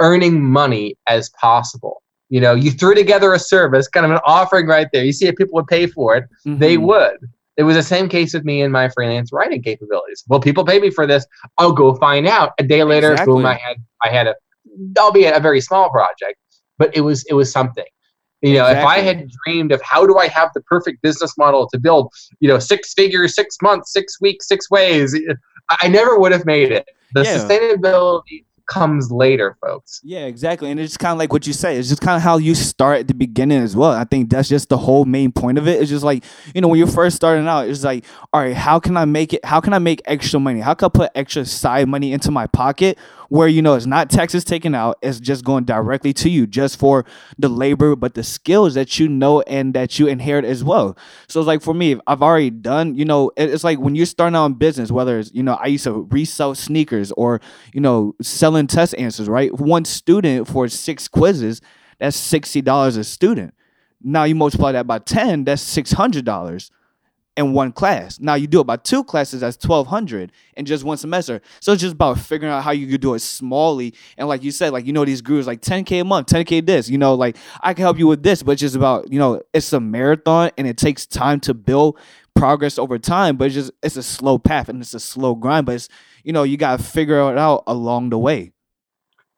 [0.00, 2.02] earning money as possible.
[2.28, 5.04] You know, you threw together a service, kind of an offering right there.
[5.04, 6.58] You see if people would pay for it, mm-hmm.
[6.58, 7.18] they would.
[7.56, 10.24] It was the same case with me and my freelance writing capabilities.
[10.26, 11.24] Well, people pay me for this.
[11.56, 12.50] I'll go find out.
[12.58, 13.32] A day later, exactly.
[13.32, 14.34] boom, I had I had a
[14.98, 16.36] albeit a very small project,
[16.78, 17.84] but it was it was something.
[18.42, 21.68] You know, if I had dreamed of how do I have the perfect business model
[21.68, 25.14] to build, you know, six figures, six months, six weeks, six ways,
[25.68, 26.88] I never would have made it.
[27.12, 27.36] The Yeah.
[27.38, 30.00] sustainability comes later, folks.
[30.04, 30.70] Yeah, exactly.
[30.70, 31.76] And it's kind of like what you say.
[31.76, 33.90] It's just kind of how you start at the beginning as well.
[33.90, 35.80] I think that's just the whole main point of it.
[35.80, 36.22] It's just like,
[36.54, 39.34] you know, when you're first starting out, it's like, all right, how can I make
[39.34, 39.44] it?
[39.44, 40.60] How can I make extra money?
[40.60, 42.96] How can I put extra side money into my pocket
[43.30, 46.76] where, you know, it's not taxes taken out, it's just going directly to you just
[46.76, 47.06] for
[47.38, 50.98] the labor, but the skills that you know and that you inherit as well.
[51.28, 54.34] So it's like for me, I've already done, you know, it's like when you're starting
[54.34, 57.40] out in business, whether it's, you know, I used to resell sneakers or,
[57.72, 59.56] you know, selling test answers, right?
[59.56, 61.60] One student for six quizzes,
[62.00, 63.54] that's $60 a student.
[64.02, 66.70] Now you multiply that by 10, that's $600
[67.40, 68.20] in one class.
[68.20, 71.40] Now you do it by two classes, that's 1200 in just one semester.
[71.60, 73.96] So it's just about figuring out how you could do it smallly.
[74.16, 76.88] And like you said, like, you know, these groups like 10K a month, 10K this,
[76.88, 79.40] you know, like I can help you with this, but it's just about, you know,
[79.52, 81.98] it's a marathon and it takes time to build
[82.34, 85.66] progress over time, but it's just, it's a slow path and it's a slow grind,
[85.66, 85.88] but it's,
[86.22, 88.52] you know, you got to figure it out along the way.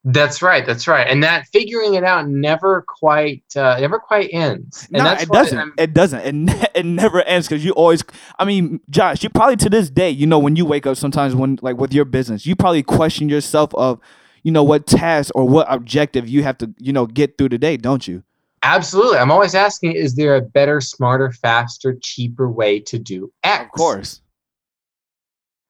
[0.04, 0.66] That's right.
[0.66, 1.06] That's right.
[1.06, 4.88] And that figuring it out never quite, uh, never quite ends.
[4.92, 5.58] And no, that's it doesn't.
[5.58, 6.20] I'm- It doesn't.
[6.20, 8.02] It, ne- it never ends because you always.
[8.36, 11.36] I mean, Josh, you probably to this day, you know, when you wake up, sometimes
[11.36, 14.00] when like with your business, you probably question yourself of,
[14.42, 17.58] you know, what task or what objective you have to, you know, get through the
[17.58, 18.24] day, don't you?
[18.64, 19.18] Absolutely.
[19.18, 23.64] I'm always asking, is there a better, smarter, faster, cheaper way to do X?
[23.66, 24.20] Of course.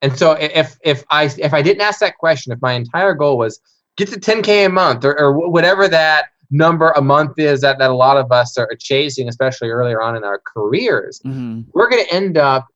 [0.01, 3.37] And so if if I if I didn't ask that question, if my entire goal
[3.39, 3.61] was
[3.97, 7.91] get to 10k a month or, or whatever that number a month is that, that
[7.91, 12.05] a lot of us are chasing, especially earlier on in our careers, hmm we're going
[12.05, 12.67] to end up,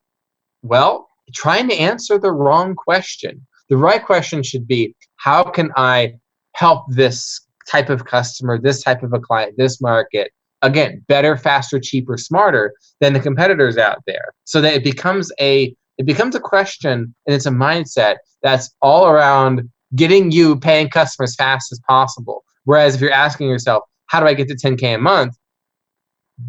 [0.63, 3.45] well, trying to answer the wrong question.
[3.69, 6.15] The right question should be, how can I
[6.55, 11.79] help this type of customer, this type of a client, this market, again, better, faster,
[11.79, 14.33] cheaper, smarter than the competitors out there.
[14.45, 19.07] So that it becomes a it becomes a question and it's a mindset that's all
[19.07, 22.43] around getting you paying customers fast as possible.
[22.65, 25.35] Whereas if you're asking yourself, how do I get to 10K a month?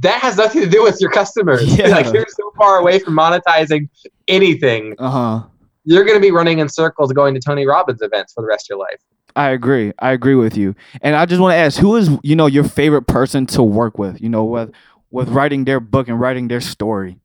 [0.01, 1.63] That has nothing to do with your customers.
[1.79, 1.89] Yeah.
[1.89, 3.89] like you're so far away from monetizing
[4.27, 4.95] anything.
[4.99, 5.43] Uh huh.
[5.85, 8.67] You're going to be running in circles going to Tony Robbins events for the rest
[8.67, 9.01] of your life.
[9.37, 9.93] I agree.
[10.01, 10.75] I agree with you.
[11.01, 13.97] And I just want to ask, who is you know your favorite person to work
[13.97, 14.21] with?
[14.21, 14.73] You know, with
[15.11, 17.19] with writing their book and writing their story.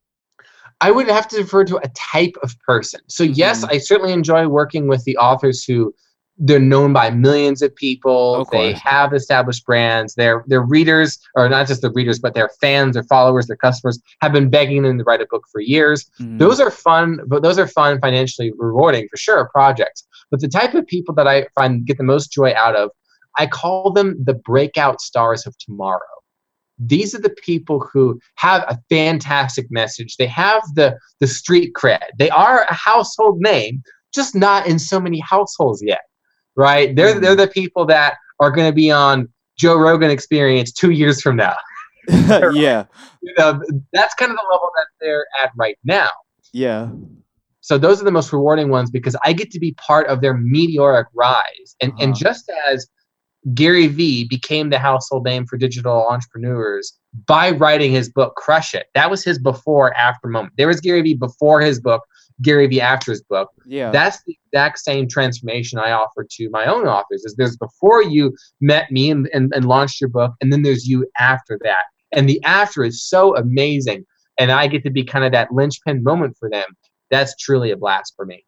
[0.84, 3.00] I would have to refer to a type of person.
[3.08, 3.70] So yes, Mhm.
[3.72, 5.94] I certainly enjoy working with the authors who
[6.40, 8.36] they're known by millions of people.
[8.36, 10.16] Of they have established brands.
[10.16, 14.00] Their their readers, or not just the readers, but their fans, their followers, their customers
[14.22, 16.06] have been begging them to write a book for years.
[16.20, 16.40] Mhm.
[16.40, 20.06] Those are fun, but those are fun, financially rewarding for sure projects.
[20.32, 22.90] But the type of people that I find get the most joy out of,
[23.38, 26.00] I call them the breakout stars of tomorrow.
[26.80, 30.18] These are the people who have a fantastic message.
[30.18, 32.04] They have the the street cred.
[32.18, 33.84] They are a household name,
[34.14, 36.02] just not in so many households yet.
[36.56, 36.96] Right?
[36.96, 41.22] They're they're the people that are going to be on Joe Rogan Experience two years
[41.22, 41.56] from now.
[42.08, 42.86] yeah.
[43.22, 43.62] You know,
[43.94, 46.10] that's kind of the level that they're at right now.
[46.52, 46.90] Yeah.
[47.62, 50.34] So those are the most rewarding ones because I get to be part of their
[50.34, 51.76] meteoric rise.
[51.82, 52.20] And and Uh-huh.
[52.20, 52.88] just as
[53.54, 58.88] Gary Vee became the household name for digital entrepreneurs by writing his book Crush It.
[58.94, 60.54] That was his before after moment.
[60.58, 62.04] There was Gary Vee before his book,
[62.42, 63.50] Gary Vee after his book.
[63.66, 63.92] Yeah.
[63.92, 67.26] That's the exact same transformation I offer to my own authors.
[67.26, 70.88] Is there's before you met me and, and, and launched your book, and then there's
[70.88, 71.84] you after that.
[72.14, 74.06] And the after is so amazing.
[74.40, 76.66] And I get to be kind of that linchpin moment for them.
[77.12, 78.46] That's truly a blast for me.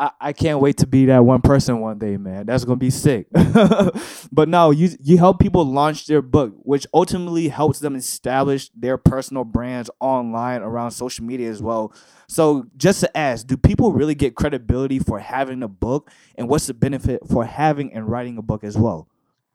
[0.00, 2.46] I, I can't wait to be that one person one day, man.
[2.46, 3.26] That's gonna be sick.
[4.32, 8.96] but no, you you help people launch their book, which ultimately helps them establish their
[8.96, 11.92] personal brands online around social media as well.
[12.28, 16.66] So just to ask, do people really get credibility for having a book, and what's
[16.66, 19.06] the benefit for having and writing a book as well?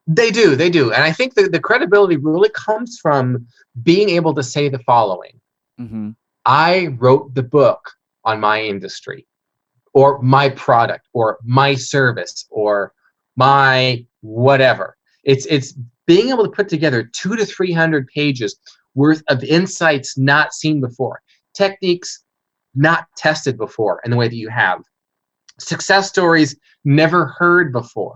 [0.08, 0.94] They do, they do.
[0.94, 3.48] And I think that the credibility really comes from
[3.82, 5.42] being able to say the following
[5.80, 6.12] Mm-hmm.
[6.46, 7.92] I wrote the book
[8.24, 9.28] on my industry,
[9.96, 12.94] or my product, or my service, or
[13.36, 14.96] my whatever.
[15.24, 15.74] It's it's
[16.06, 18.56] being able to put together two to three hundred pages
[18.94, 21.22] worth of insights not seen before,
[21.56, 22.24] techniques
[22.76, 24.82] not tested before in the way that you have,
[25.60, 28.16] success stories never heard before.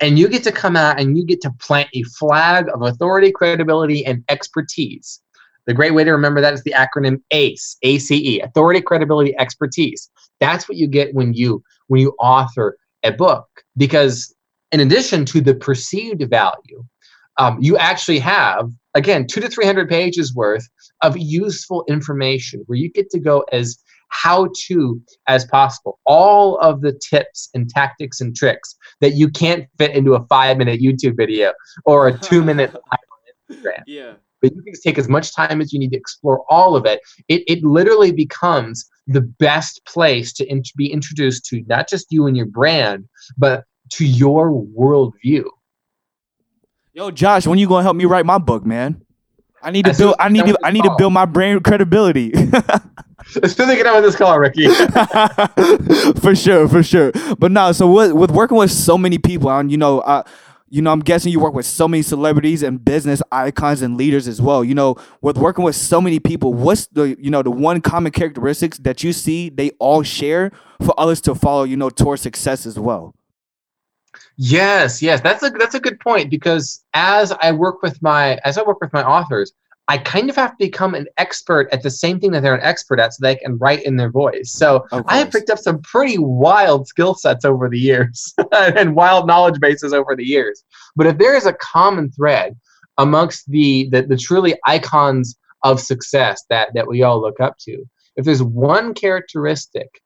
[0.00, 3.30] And you get to come out and you get to plant a flag of authority,
[3.30, 5.20] credibility, and expertise.
[5.66, 10.10] The great way to remember that is the acronym ACE, ACE, authority, credibility, expertise.
[10.42, 13.46] That's what you get when you when you author a book.
[13.76, 14.34] Because
[14.72, 16.84] in addition to the perceived value,
[17.38, 20.68] um, you actually have again, two to 300 pages worth
[21.02, 23.78] of useful information where you get to go as
[24.08, 25.98] how to as possible.
[26.04, 30.58] All of the tips and tactics and tricks that you can't fit into a five
[30.58, 31.52] minute YouTube video
[31.86, 32.74] or a two minute
[33.50, 33.82] Instagram.
[33.86, 34.12] Yeah.
[34.42, 37.00] But you can take as much time as you need to explore all of it.
[37.28, 42.26] It, it literally becomes the best place to in- be introduced to not just you
[42.26, 45.44] and your brand, but to your worldview.
[46.92, 49.02] Yo, Josh, when you gonna help me write my book, man?
[49.62, 50.16] I need to As build.
[50.18, 50.58] I need to.
[50.64, 52.32] I need to build my brand credibility.
[53.42, 54.66] As soon as I get out of this call, Ricky.
[56.20, 57.12] for sure, for sure.
[57.38, 60.24] But no, so with, with working with so many people, and you know, uh,
[60.72, 64.26] you know, I'm guessing you work with so many celebrities and business icons and leaders
[64.26, 64.64] as well.
[64.64, 68.10] You know, with working with so many people, what's the you know the one common
[68.10, 70.50] characteristics that you see they all share
[70.82, 71.64] for others to follow?
[71.64, 73.14] You know, towards success as well.
[74.38, 78.56] Yes, yes, that's a that's a good point because as I work with my as
[78.56, 79.52] I work with my authors,
[79.88, 82.62] I kind of have to become an expert at the same thing that they're an
[82.62, 84.52] expert at, so they can write in their voice.
[84.52, 89.26] So I have picked up some pretty wild skill sets over the years and wild
[89.26, 90.64] knowledge bases over the years.
[90.94, 92.56] But if there is a common thread
[92.98, 97.84] amongst the the, the truly icons of success that that we all look up to,
[98.16, 100.00] if there's one characteristic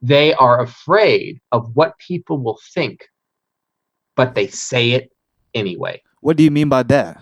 [0.00, 3.08] they are afraid of what people will think,
[4.16, 5.10] but they say it
[5.54, 6.00] anyway.
[6.20, 7.20] What do you mean by that?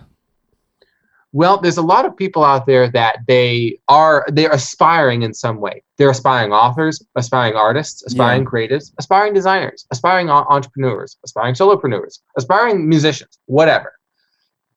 [1.37, 5.57] Well, there's a lot of people out there that they are they're aspiring in some
[5.59, 5.83] way.
[5.99, 13.37] They're aspiring authors, aspiring artists, aspiring creatives, aspiring designers, aspiring entrepreneurs, aspiring solopreneurs, aspiring musicians,
[13.45, 13.93] whatever.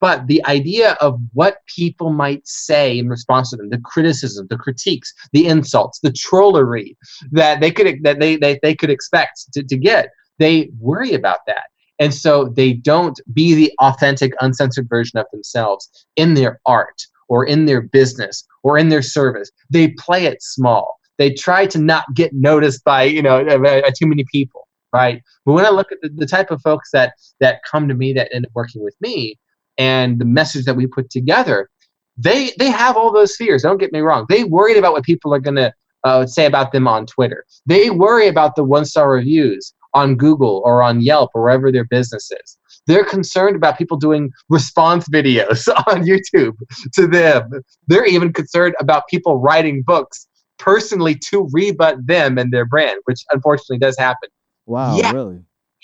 [0.01, 4.59] But the idea of what people might say in response to them, the criticism, the
[4.59, 6.95] critiques, the insults, the trollery
[7.33, 11.39] that they could that they they, they could expect to, to get, they worry about
[11.47, 11.70] that.
[12.01, 17.45] And so they don't be the authentic, uncensored version of themselves in their art or
[17.45, 19.51] in their business or in their service.
[19.69, 20.99] They play it small.
[21.19, 25.23] They try to not get noticed by you know too many people, right?
[25.45, 28.15] But when I look at the, the type of folks that that come to me
[28.15, 29.39] that end up working with me,
[29.77, 31.69] and the message that we put together,
[32.17, 33.63] they they have all those fears.
[33.63, 34.25] Don't get me wrong.
[34.31, 37.45] They worried about what people are gonna uh, say about them on Twitter.
[37.67, 41.85] They worry about the one star reviews on Google or on Yelp or wherever their
[41.85, 42.57] business is.
[42.87, 46.57] They're concerned about people doing response videos on YouTube
[46.95, 47.51] to them.
[47.87, 50.27] They're even concerned about people writing books
[50.59, 54.29] personally to rebut them and their brand, which unfortunately does happen.
[54.67, 55.13] Wow, Yeah.
[55.13, 55.41] really?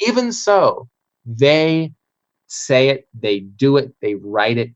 [0.07, 0.89] Even so,
[1.25, 1.93] they
[2.47, 4.71] say it, they do it, they write it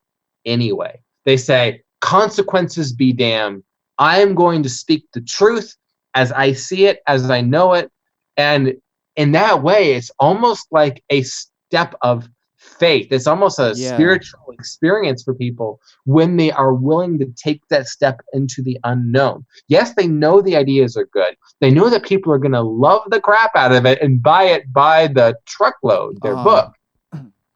[0.44, 1.00] anyway.
[1.24, 3.62] They say, consequences be damned.
[3.98, 5.76] I am going to speak the truth
[6.14, 7.90] as I see it, as I know it.
[8.36, 8.74] And
[9.20, 13.08] in that way, it's almost like a step of faith.
[13.10, 13.94] It's almost a Yeah.
[13.94, 19.44] spiritual experience for people when they are willing to take that step into the unknown.
[19.68, 21.34] Yes, they know the ideas are good.
[21.60, 24.44] They know that people are going to love the crap out of it and buy
[24.44, 26.72] it by the truckload, their Uh, book.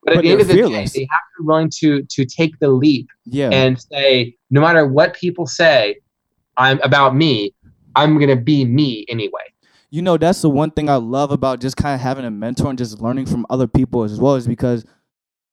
[0.06, 0.92] But at the end of the fearless.
[0.92, 3.48] day, they have to be willing to to take the leap Yeah.
[3.50, 5.96] and say, no matter what people say,
[6.58, 7.54] I'm about me,
[7.96, 9.46] I'm gonna be me anyway.
[9.94, 12.68] You know, that's the one thing I love about just kind of having a mentor
[12.68, 14.84] and just learning from other people as well, is because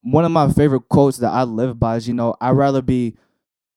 [0.01, 3.15] one of my favorite quotes that I live by is, you know, I'd rather be,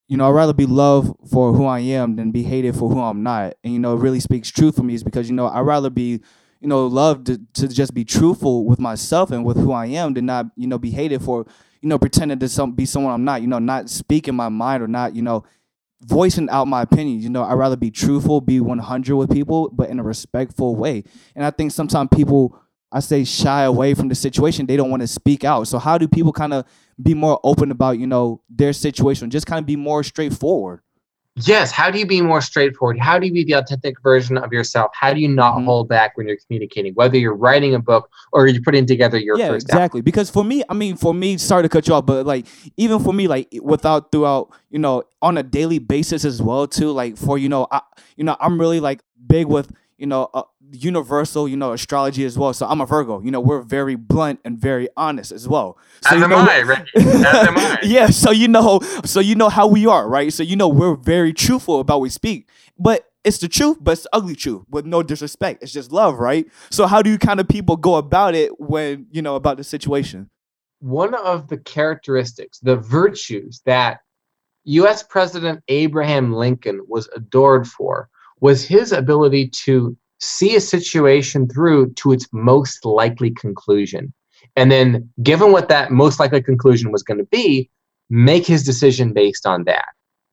[0.08, 2.98] you know, I'd rather be loved for who I am than be hated for who
[2.98, 3.56] I'm not.
[3.62, 5.90] And, you know, it really speaks truth for me is because, you know, I'd rather
[5.90, 6.22] be,
[6.62, 10.14] you know, loved to, to just be truthful with myself and with who I am
[10.14, 11.44] than not, you know, be hated for,
[11.82, 14.82] you know, pretending to some, be someone I'm not, you know, not speaking my mind
[14.82, 15.44] or not, you know,
[16.04, 17.24] voicing out my opinions.
[17.24, 21.04] You know, I'd rather be truthful, be 100 with people, but in a respectful way.
[21.34, 22.60] And I think sometimes people,
[22.92, 24.66] I say, shy away from the situation.
[24.66, 25.66] They don't want to speak out.
[25.66, 26.64] So how do people kind of
[27.02, 29.30] be more open about, you know, their situation?
[29.30, 30.80] Just kind of be more straightforward.
[31.42, 32.96] Yes, how do you be more straightforward?
[32.96, 34.92] How do you be the authentic version of yourself?
[34.94, 35.64] How do you not Mhm.
[35.64, 39.36] hold back when you're communicating, whether you're writing a book or you're putting together your
[39.36, 39.82] yeah, first album?
[39.82, 40.00] exactly.
[40.00, 43.00] Because for me, I mean, for me, sorry to cut you off, but like even
[43.00, 46.92] for me, like without throughout, you know, on a daily basis as well too.
[46.92, 47.80] Like for you know, I
[48.16, 52.38] you know, I'm really like big with you know uh, universal you know astrology as
[52.38, 52.52] well.
[52.52, 53.20] So I'm a Virgo.
[53.20, 55.78] You know, we're very blunt and very honest as well.
[56.02, 56.90] So As you am I, Ricky.
[56.96, 57.78] As am I.
[57.82, 60.32] yeah, so you know, so you know how we are, right?
[60.32, 63.92] So you know we're very truthful about what we speak, but it's the truth, but
[63.92, 65.62] it's the ugly truth with no disrespect.
[65.62, 66.46] It's just love, right?
[66.70, 69.64] So how do you kind of people go about it when you know about the
[69.64, 70.30] situation?
[70.84, 74.00] one of the characteristics, the virtues that
[74.64, 78.10] US President Abraham Lincoln was adored for
[78.44, 84.12] was his ability to see a situation through to its most likely conclusion.
[84.54, 87.70] And then, given what that most likely conclusion was going to be,
[88.10, 89.86] make his decision based on that.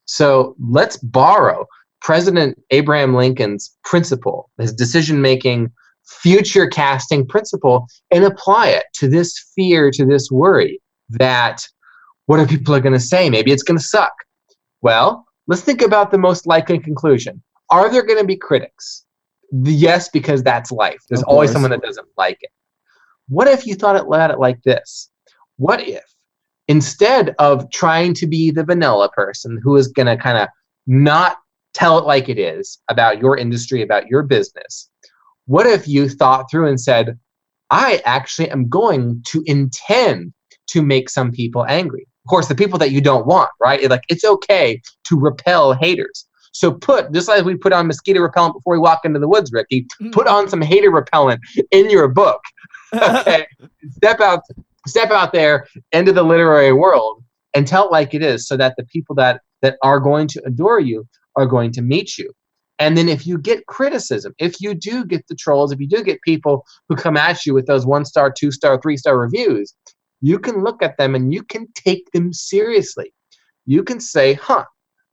[0.03, 1.66] So let's borrow
[2.01, 5.72] President Abraham Lincoln's principle, his decision making,
[6.03, 10.82] future casting principle, and apply it to this fear, to this worry
[11.12, 11.66] that
[12.26, 13.30] what are people are going to say?
[13.30, 14.12] Maybe it's going to suck.
[14.82, 17.41] Well, let's think about the most likely conclusion.
[17.72, 19.05] Are there going to be critics?
[19.51, 21.01] Yes, because that's life.
[21.09, 22.51] There's always someone that doesn't like it.
[23.28, 25.09] What if you thought it at it like this?
[25.57, 26.03] What if
[26.67, 30.47] instead of trying to be the vanilla person who is going to kind of
[30.88, 31.38] not
[31.74, 34.89] tell it like it is about your industry, about your business,
[35.45, 37.17] what if you thought through and said,
[37.69, 40.34] I actually am going to intend
[40.67, 42.07] to make some people angry?
[42.26, 43.89] Of course, the people that you don't want, right?
[43.89, 46.26] Like it's okay to repel haters.
[46.52, 49.52] So put just like we put on mosquito repellent before we walk into the woods,
[49.52, 49.88] Ricky.
[50.02, 50.12] Mm.
[50.12, 51.41] Put on some hater repellent
[51.72, 52.41] in your book.
[52.93, 53.47] Okay,
[53.91, 54.41] step out,
[54.86, 57.24] step out there into the literary world
[57.54, 60.41] and tell it like it is, so that the people that that are going to
[60.45, 62.32] adore you are going to meet you.
[62.80, 66.04] And then if you get criticism, if you do get the trolls, if you do
[66.04, 69.74] get people who come at you with those one star, two star, three star reviews,
[70.22, 73.14] you can look at them and you can take them seriously.
[73.68, 74.66] You can say, huh,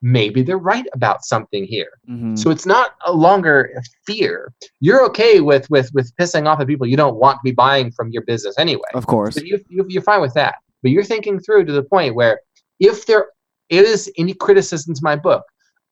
[0.03, 1.99] maybe they're right about something here.
[2.09, 2.37] Mm-hmm.
[2.37, 3.71] So it's not a longer
[4.07, 4.53] fear.
[4.81, 7.91] You're okay with with with pissing off the people you don't want to be buying
[7.91, 8.89] from your business anyway.
[8.95, 10.57] Of course, so you, you you're fine with that.
[10.83, 12.41] But you're thinking through to the point where
[12.79, 13.29] if there
[13.69, 15.45] is any criticism to my book,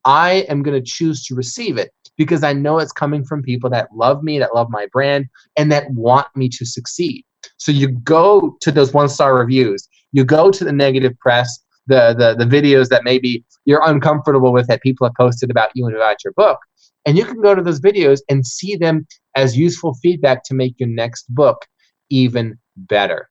[0.04, 3.68] I am going to choose to receive it because I know it's coming from people
[3.70, 5.26] that love me, that love my brand,
[5.56, 7.24] and that want me to succeed.
[7.58, 12.14] So you go to those one star reviews, you go to the negative press, the,
[12.18, 15.94] the the videos that maybe you're uncomfortable with that people have posted about you and
[15.94, 16.58] about your book,
[17.04, 20.74] and you can go to those videos and see them as useful feedback to make
[20.78, 21.66] your next book
[22.10, 23.28] even better.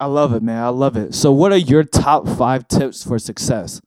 [0.00, 0.62] I love it, man.
[0.62, 1.14] I love it.
[1.14, 3.80] So, what are your top five tips for success?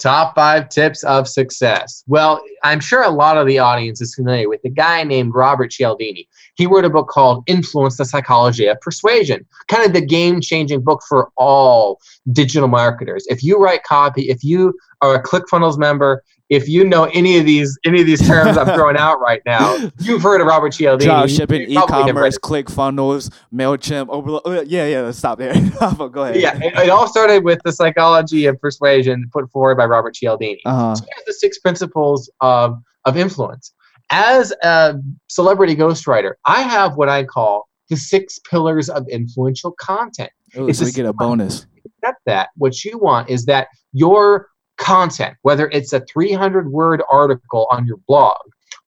[0.00, 2.02] Top five tips of success.
[2.06, 5.70] Well, I'm sure a lot of the audience is familiar with a guy named Robert
[5.70, 6.26] Cialdini.
[6.56, 10.82] He wrote a book called Influence the Psychology of Persuasion, kind of the game changing
[10.82, 12.00] book for all
[12.32, 13.26] digital marketers.
[13.28, 14.72] If you write copy, if you
[15.02, 18.66] are a ClickFunnels member, if you know any of these any of these terms I'm
[18.74, 21.06] throwing out right now, you've heard of Robert Cialdini.
[21.06, 24.08] Drop shipping, e-commerce, click funnels, Mailchimp.
[24.08, 25.02] Over, oh, yeah, yeah.
[25.02, 25.54] Let's stop there.
[25.80, 26.36] Go ahead.
[26.36, 30.60] Yeah, it, it, all started with the psychology of persuasion put forward by Robert Cialdini.
[30.66, 30.96] Uh-huh.
[30.96, 33.72] So here's the six principles of of influence.
[34.10, 34.96] As a
[35.28, 40.30] celebrity ghostwriter, I have what I call the six pillars of influential content.
[40.56, 41.66] Ooh, so we get a bonus.
[42.02, 42.48] Accept that.
[42.56, 44.49] What you want is that your
[44.80, 48.38] content, whether it's a 300 word article on your blog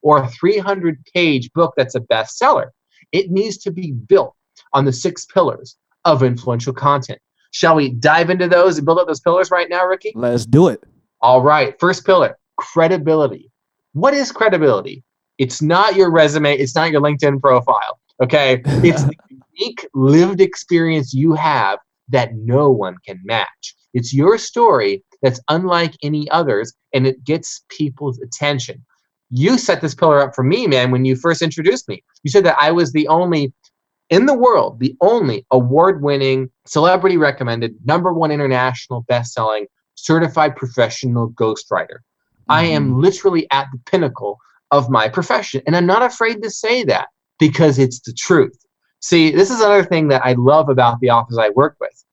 [0.01, 2.67] or a 300 page book that's a bestseller,
[3.11, 4.35] it needs to be built
[4.73, 7.19] on the six pillars of influential content.
[7.51, 10.11] Shall we dive into those and build up those pillars right now, Ricky?
[10.15, 10.83] Let's do it.
[11.21, 11.79] All right.
[11.79, 13.51] First pillar credibility.
[13.93, 15.03] What is credibility?
[15.37, 17.99] It's not your resume, it's not your LinkedIn profile.
[18.21, 18.61] Okay.
[18.83, 21.79] It's the unique lived experience you have
[22.09, 23.75] that no one can match.
[23.93, 28.85] It's your story that's unlike any others and it gets people's attention.
[29.31, 32.03] You set this pillar up for me, man, when you first introduced me.
[32.21, 33.51] You said that I was the only
[34.09, 39.65] in the world, the only award winning, celebrity recommended, number one international best selling,
[39.95, 41.87] certified professional ghostwriter.
[41.87, 42.51] Mm-hmm.
[42.51, 44.37] I am literally at the pinnacle
[44.69, 45.63] of my profession.
[45.65, 47.07] And I'm not afraid to say that
[47.39, 48.57] because it's the truth.
[48.99, 52.03] See, this is another thing that I love about the office I work with.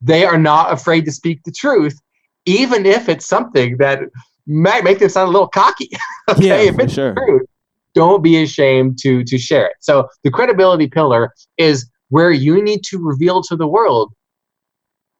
[0.00, 1.98] They are not afraid to speak the truth
[2.48, 4.00] even if it's something that
[4.46, 5.90] might make them sound a little cocky.
[6.30, 7.14] okay, yeah, if it's sure.
[7.14, 7.40] true,
[7.94, 9.76] don't be ashamed to to share it.
[9.80, 14.12] So the credibility pillar is where you need to reveal to the world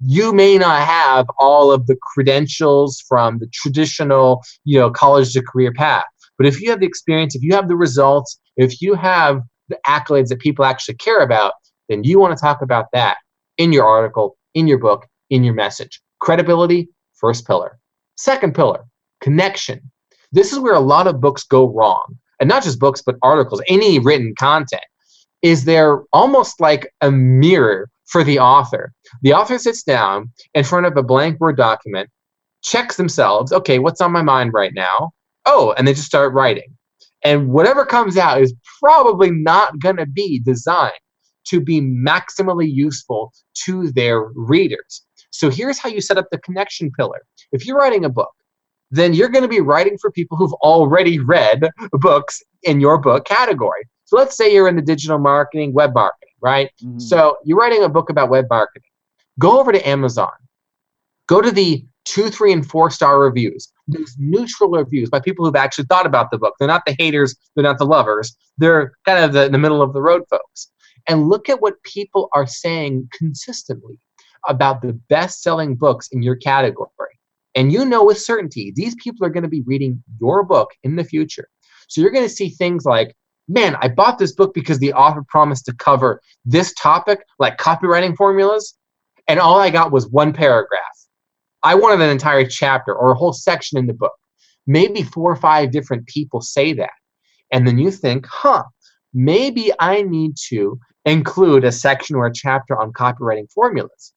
[0.01, 5.43] you may not have all of the credentials from the traditional, you know, college to
[5.43, 6.05] career path.
[6.37, 9.79] But if you have the experience, if you have the results, if you have the
[9.87, 11.53] accolades that people actually care about,
[11.89, 13.17] then you want to talk about that
[13.57, 16.01] in your article, in your book, in your message.
[16.21, 16.89] Credibility
[17.19, 17.79] First pillar.
[18.17, 18.85] Second pillar,
[19.21, 19.91] connection.
[20.33, 22.19] This is where a lot of books go wrong.
[22.41, 24.85] And not just books, but articles, any written content.
[25.43, 28.93] Is there almost like a mirror for the author?
[29.23, 32.09] The author sits down in front of a blank Word document,
[32.63, 35.13] checks themselves, okay, what's on my mind right now?
[35.47, 36.77] Oh, and they just start writing.
[37.25, 40.93] And whatever comes out is probably not going to be designed
[41.47, 43.33] to be maximally useful
[43.65, 45.03] to their readers.
[45.31, 47.21] So here's how you set up the connection pillar.
[47.53, 48.33] If you're writing a book,
[48.91, 53.27] then you're going to be writing for people who've already read books in your book
[53.27, 53.83] category.
[54.05, 56.71] So let's say you're in the digital marketing, web marketing, right?
[56.83, 56.99] Mm-hmm.
[56.99, 58.89] So you're writing a book about web marketing.
[59.39, 60.33] Go over to Amazon.
[61.27, 65.55] Go to the two, three, and four star reviews, those neutral reviews by people who've
[65.55, 66.55] actually thought about the book.
[66.59, 69.93] They're not the haters, they're not the lovers, they're kind of the, the middle of
[69.93, 70.71] the road folks.
[71.07, 73.99] And look at what people are saying consistently
[74.47, 76.89] about the best selling books in your category.
[77.55, 80.97] And you know with certainty, these people are going to be reading your book in
[80.97, 81.49] the future.
[81.89, 83.17] So you're going to see things like,
[83.49, 88.17] man, I bought this book because the author promised to cover this topic, like copywriting
[88.17, 88.75] formulas,
[89.27, 90.81] and all I got was one paragraph.
[91.63, 94.15] I wanted an entire chapter or a whole section in the book.
[94.67, 96.93] Maybe four or five different people say that.
[97.51, 98.65] And then you think, huh,
[99.15, 104.13] maybe I need to include a section or a chapter on copywriting formulas.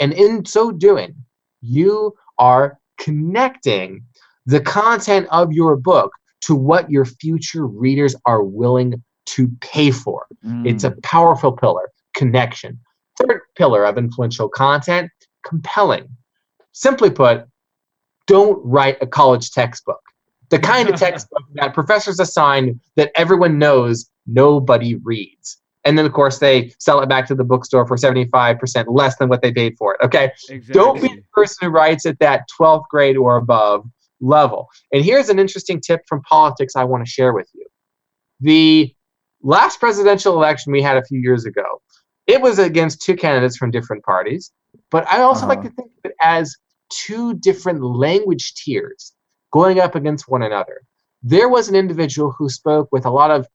[0.00, 1.14] And in so doing,
[1.60, 4.04] you are connecting
[4.46, 6.12] the content of your book
[6.42, 10.26] to what your future readers are willing to pay for.
[10.44, 10.68] Mm.
[10.68, 12.78] It's a powerful pillar, connection.
[13.18, 15.10] Third pillar of influential content,
[15.46, 16.08] compelling.
[16.72, 17.44] Simply put,
[18.26, 20.00] don't write a college textbook.
[20.48, 25.58] The kind of textbook that professors assign that everyone knows nobody reads.
[25.84, 29.28] And then, of course, they sell it back to the bookstore for 75% less than
[29.28, 30.04] what they paid for it.
[30.04, 30.30] Okay.
[30.48, 30.72] Exactly.
[30.72, 33.84] Don't be the person who writes at that 12th grade or above
[34.20, 34.68] level.
[34.92, 37.66] And here's an interesting tip from politics I want to share with you.
[38.40, 38.94] The
[39.42, 41.64] last presidential election we had a few years ago,
[42.26, 44.52] it was against two candidates from different parties.
[44.90, 45.48] But I also uh-huh.
[45.48, 46.56] like to think of it as
[46.90, 49.12] two different language tiers
[49.52, 50.82] going up against one another.
[51.22, 53.46] There was an individual who spoke with a lot of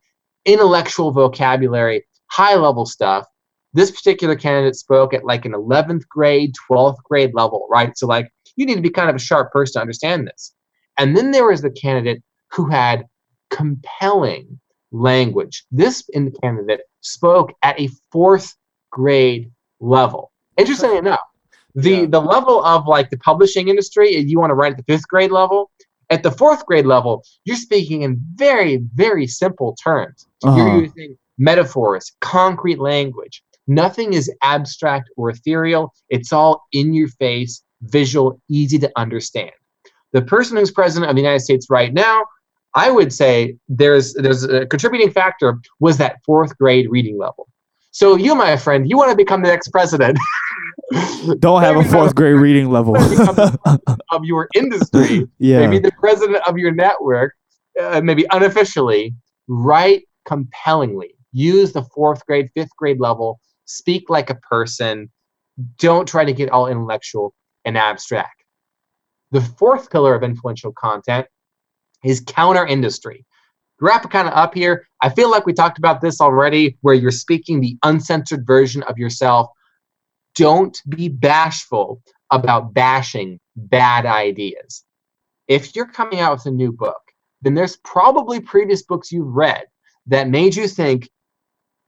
[0.45, 3.25] intellectual vocabulary, high level stuff.
[3.73, 7.97] This particular candidate spoke at like an 11th grade, 12th grade level, right?
[7.97, 10.53] So, like, you need to be kind of a sharp person to understand this.
[10.97, 13.05] And then there was the candidate who had
[13.49, 14.59] compelling
[14.91, 15.65] language.
[15.71, 16.03] This
[16.41, 18.55] candidate spoke at a fourth
[18.91, 20.31] grade level.
[20.57, 21.19] Interestingly enough,
[21.75, 22.05] the, yeah.
[22.09, 25.31] the level of like the publishing industry, you want to write at the fifth grade
[25.31, 25.69] level.
[26.09, 30.25] At the fourth grade level, you're speaking in very, very simple terms.
[30.43, 30.55] Uh-huh.
[30.55, 33.43] You're using metaphors, concrete language.
[33.67, 35.93] Nothing is abstract or ethereal.
[36.09, 39.51] It's all in your face, visual, easy to understand
[40.13, 42.25] the person who's president of the United States right now,
[42.75, 47.47] I would say there's there's a contributing factor was that fourth grade reading level.
[47.91, 50.17] So you, my friend, you want to become the next president.
[51.39, 52.95] Don't have a fourth grade reading level
[54.11, 55.27] of your industry.
[55.39, 55.59] Yeah.
[55.59, 57.33] Maybe the president of your network,
[57.81, 59.15] uh, maybe unofficially,
[59.47, 61.16] write compellingly.
[61.37, 63.39] Use the fourth grade, fifth grade level.
[63.65, 65.11] Speak like a person.
[65.77, 68.43] Don't try to get all intellectual and abstract.
[69.29, 71.27] The fourth pillar of influential content
[72.03, 73.23] is counter industry.
[73.79, 74.87] Wrap kind of up here.
[75.03, 78.97] I feel like we talked about this already, where you're speaking the uncensored version of
[78.97, 79.47] yourself.
[80.33, 84.83] Don't be bashful about bashing bad ideas.
[85.47, 87.01] If you're coming out with a new book,
[87.43, 89.65] then there's probably previous books you've read
[90.07, 91.07] that made you think,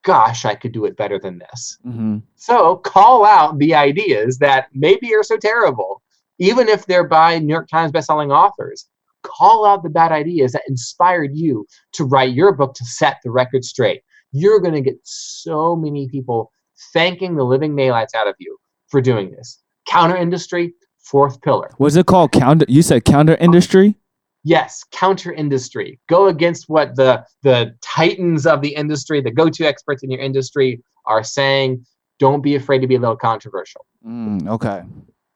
[0.10, 1.78] gosh, I could do it better than this.
[1.86, 2.18] Mm-hmm.
[2.36, 6.02] So call out the ideas that maybe are so terrible
[6.40, 8.88] even if they're by New York Times bestselling authors.
[9.22, 13.30] Call out the bad ideas that inspired you to write your book to set the
[13.30, 14.02] record straight.
[14.32, 16.52] You're going to get so many people
[16.94, 18.58] thanking the living daylights out of you
[18.88, 19.62] for doing this.
[19.88, 21.70] Counter industry, fourth pillar.
[21.78, 22.66] Was it called counter?
[22.70, 23.96] You said counter industry?
[24.44, 26.00] Yes, counter industry.
[26.08, 30.82] Go against what the the titans of the industry, the go-to experts in your industry
[31.06, 31.86] are saying.
[32.20, 33.86] Don't be afraid to be a little controversial.
[34.06, 34.84] Mm, okay.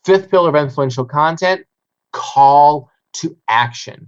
[0.04, 1.66] Fifth pillar of influential content
[2.12, 4.08] call to action.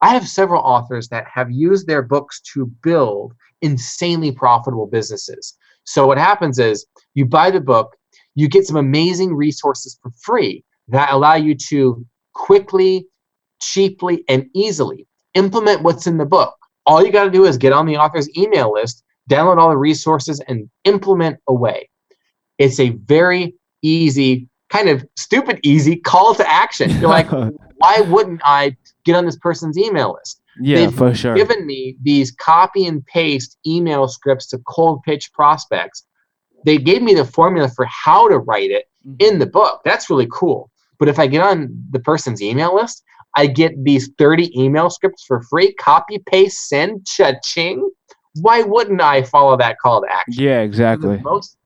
[0.00, 3.32] I have several authors that have used their books to build
[3.62, 5.56] insanely profitable businesses.
[5.84, 7.96] So, what happens is you buy the book,
[8.34, 13.06] you get some amazing resources for free that allow you to quickly,
[13.66, 16.54] cheaply, and easily implement what's in the book.
[16.86, 19.76] All you got to do is get on the author's email list, download all the
[19.76, 21.88] resources, and implement away.
[22.58, 26.90] It's a very easy kind of stupid easy call to action.
[26.98, 27.30] You're like,
[27.76, 30.40] why wouldn't I get on this person's email list?
[30.60, 31.34] Yeah, They've for sure.
[31.34, 36.04] Given me these copy and paste email scripts to cold pitch prospects.
[36.64, 39.16] They gave me the formula for how to write it mm-hmm.
[39.20, 39.82] in the book.
[39.84, 40.70] That's really cool.
[40.98, 43.02] But if I get on the person's email list,
[43.36, 47.90] I get these 30 email scripts for free, copy, paste, send, cha-ching.
[48.40, 50.42] Why wouldn't I follow that call to action?
[50.42, 51.18] Yeah, exactly.
[51.18, 51.56] Most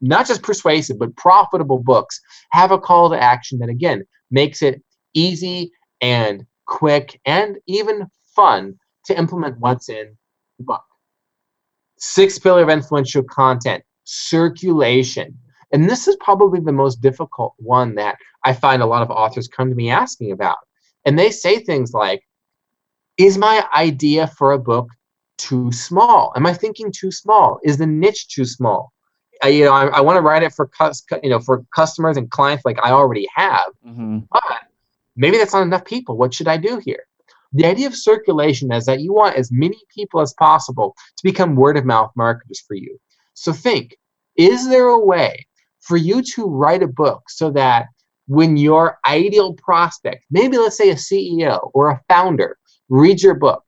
[0.00, 4.82] not just persuasive, but profitable books have a call to action that, again, makes it
[5.14, 10.16] easy and quick and even fun to implement what's in
[10.58, 10.84] the book.
[11.98, 15.36] Sixth pillar of influential content circulation.
[15.72, 19.48] And this is probably the most difficult one that I find a lot of authors
[19.48, 20.56] come to me asking about.
[21.04, 22.22] And they say things like,
[23.16, 24.88] Is my idea for a book
[25.38, 26.32] too small?
[26.36, 27.58] Am I thinking too small?
[27.62, 28.92] Is the niche too small?
[29.42, 32.16] I, you know, I, I want to write it for cus- you know for customers
[32.18, 34.18] and clients like I already have, Mm-hmm.
[34.30, 34.42] but
[35.16, 36.16] maybe that's not enough people.
[36.18, 37.04] What should I do here?
[37.52, 41.56] The idea of circulation is that you want as many people as possible to become
[41.56, 42.98] word of mouth marketers for you.
[43.34, 43.96] So think,
[44.36, 45.46] is there a way
[45.80, 47.86] for you to write a book so that
[48.30, 52.56] when your ideal prospect, maybe let's say a CEO or a founder,
[52.88, 53.64] reads your book,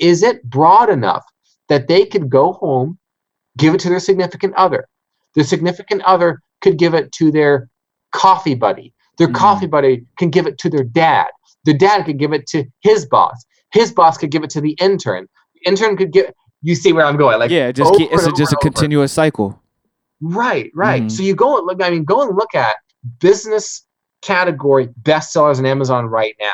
[0.00, 1.24] is it broad enough
[1.68, 2.98] that they could go home,
[3.56, 4.88] give it to their significant other?
[5.36, 7.68] Their significant other could give it to their
[8.10, 8.92] coffee buddy.
[9.18, 9.34] Their Mhm.
[9.34, 11.28] coffee buddy can give it to their dad.
[11.64, 13.44] The dad could give it to his boss.
[13.72, 15.28] His boss could give it to the intern.
[15.54, 16.32] The intern could give.
[16.62, 17.38] You see where I'm going?
[17.38, 19.62] Like yeah, just keep, it's a, just a continuous cycle.
[20.20, 21.04] Right, right.
[21.04, 21.10] Mhm.
[21.12, 21.80] So you go and look.
[21.80, 22.74] I mean, go and look at
[23.20, 23.86] business
[24.22, 26.52] category bestsellers on Amazon right now,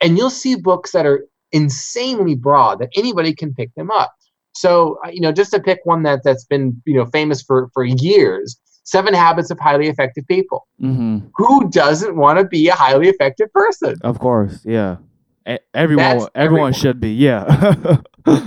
[0.00, 4.14] and you'll see books that are insanely broad that anybody can pick them up.
[4.54, 7.68] So uh, you know, just to pick one that that's been you know famous for
[7.74, 10.66] for years, Seven Habits of Highly Effective People.
[10.80, 13.96] hmm Who doesn't want to be a highly effective person?
[14.02, 14.96] Of course, yeah.
[15.46, 16.72] Everyone, everyone everyone.
[16.72, 17.98] should be, yeah.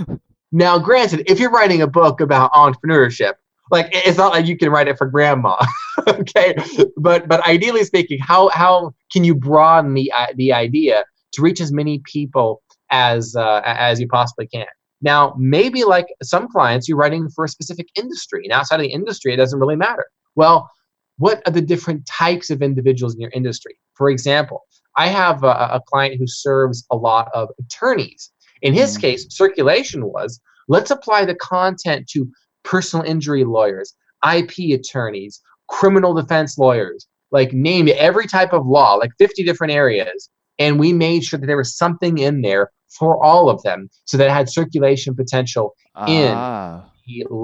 [0.52, 3.34] Now, granted, if you're writing a book about entrepreneurship,
[3.70, 5.56] like it's not like you can write it for grandma,
[6.08, 6.54] okay?
[6.96, 11.60] But but ideally speaking, how how can you broaden the i- the idea to reach
[11.60, 14.66] as many people as uh, as you possibly can?
[15.02, 18.92] Now, maybe like some clients, you're writing for a specific industry, and outside of the
[18.92, 20.06] industry, it doesn't really matter.
[20.34, 20.70] Well,
[21.18, 23.78] what are the different types of individuals in your industry?
[23.94, 24.62] For example,
[24.96, 28.30] I have a, a client who serves a lot of attorneys.
[28.62, 29.00] In his Mhm.
[29.00, 32.26] case, circulation was let's apply the content to
[32.64, 33.94] personal injury lawyers,
[34.24, 40.28] IP attorneys, criminal defense lawyers, like name every type of law, like 50 different areas.
[40.58, 44.16] And we made sure that there was something in there for all of them so
[44.16, 45.74] that it had circulation potential
[46.06, 46.32] In.
[46.34, 46.86] ah,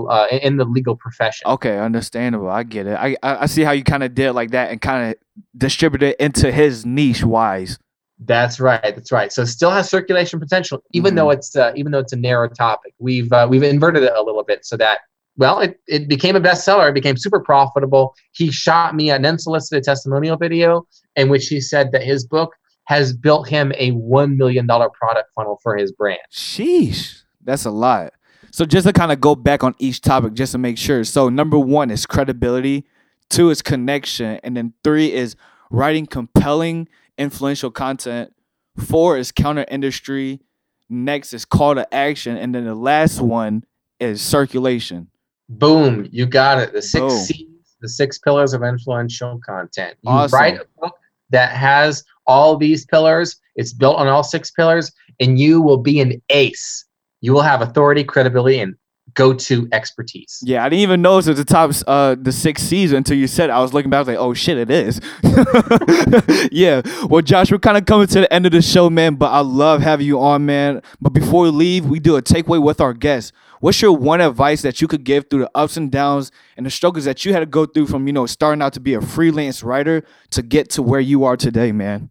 [0.09, 1.49] uh, in the legal profession.
[1.49, 2.49] okay, understandable.
[2.49, 2.95] I get it.
[2.95, 5.17] I I, I see how you kind of did like that and kind of
[5.57, 7.79] distributed it into his niche wise.
[8.19, 8.81] That's right.
[8.83, 9.31] That's right.
[9.33, 12.49] So it still has circulation potential, even though it's uh, even though it's a narrow
[12.49, 12.95] topic.
[12.99, 15.01] We've uh, we've inverted it a little bit so that
[15.37, 16.89] well, it, it became a bestseller.
[16.89, 18.15] It became super profitable.
[18.33, 22.55] He shot me an unsolicited testimonial video in which he said that his book
[22.85, 26.21] has built him a one million dollar product funnel for his brand.
[26.33, 28.15] Sheesh, that's a lot.
[28.51, 31.05] So just to kind of go back on each topic, just to make sure.
[31.05, 32.87] So number one is credibility,
[33.29, 35.37] two is connection, and then three is
[35.71, 36.89] writing compelling,
[37.19, 38.33] influential content.
[38.79, 40.41] Four is counter industry.
[40.89, 43.65] Next is call to action, and then the last one
[43.99, 45.09] is circulation.
[45.49, 46.73] Boom, you got it.
[46.73, 47.11] The six Boom.
[47.25, 47.47] C's,
[47.81, 49.97] the six pillars of influential content.
[50.03, 50.39] You Awesome.
[50.39, 50.97] write a book
[51.31, 56.01] that has all these pillars, it's built on all six pillars, and you will be
[56.01, 56.85] an ace.
[57.21, 58.75] You will have authority, credibility, and
[59.17, 60.41] go-to expertise.
[60.45, 63.51] Yeah, I didn't even notice at the top uh the sixth season until you said
[63.51, 63.53] it.
[63.53, 65.01] I was looking back, I was like, oh shit, it is.
[66.53, 66.83] yeah.
[67.09, 69.17] Well, Josh, we're kind of coming to the end of the show, man.
[69.17, 70.83] But I love having you on, man.
[71.01, 73.33] But before we leave, we do a takeaway with our guests.
[73.61, 76.71] What's your one advice that you could give through the ups and downs and the
[76.71, 79.01] struggles that you had to go through from, you know, starting out to be a
[79.01, 82.11] freelance writer to get to where you are today, man?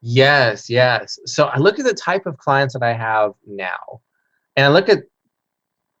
[0.00, 1.18] Yes, yes.
[1.26, 4.00] So I look at the type of clients that I have now,
[4.54, 5.00] and I look at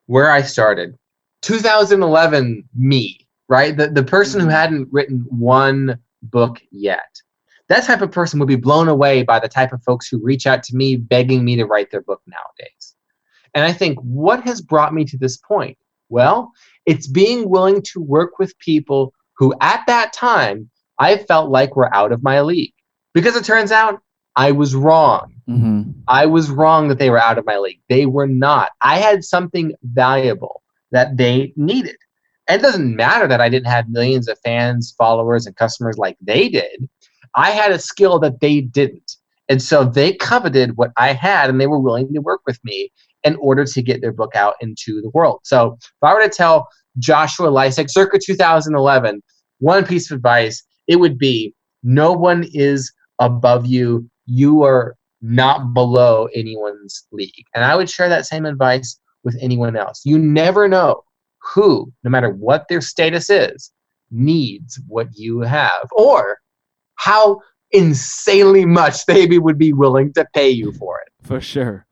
[0.06, 0.96] where I started.
[1.42, 3.76] 2011 me, right?
[3.76, 4.52] The the person who Mhm.
[4.52, 7.20] hadn't written one book yet.
[7.68, 10.46] That type of person would be blown away by the type of folks who reach
[10.46, 12.94] out to me begging me to write their book nowadays.
[13.54, 15.76] And I think what has brought me to this point?
[16.08, 16.52] Well,
[16.84, 21.94] it's being willing to work with people who at that time I felt like were
[21.94, 22.72] out of my league.
[23.14, 24.00] Because it turns out
[24.36, 25.32] I was wrong.
[25.48, 25.92] Mm-hmm.
[26.08, 27.80] I was wrong that they were out of my league.
[27.88, 28.72] They were not.
[28.80, 31.96] I had something valuable that they needed.
[32.48, 36.16] And it doesn't matter that I didn't have millions of fans, followers, and customers like
[36.20, 36.88] they did.
[37.34, 39.16] I had a skill that they didn't.
[39.48, 42.90] And so they coveted what I had and they were willing to work with me
[43.22, 45.40] in order to get their book out into the world.
[45.44, 46.68] So if I were to tell
[46.98, 49.22] Joshua Lisec circa 2011
[49.58, 54.08] one piece of advice, it would be no one is above you.
[54.26, 57.46] You are not below anyone's league.
[57.54, 60.02] And I would share that same advice with anyone else.
[60.04, 61.02] You never know
[61.54, 63.72] who, no matter what their status is,
[64.10, 66.38] needs what you have or
[66.94, 67.40] how
[67.72, 71.12] insanely much they would be willing to pay you for it.
[71.26, 71.86] For sure.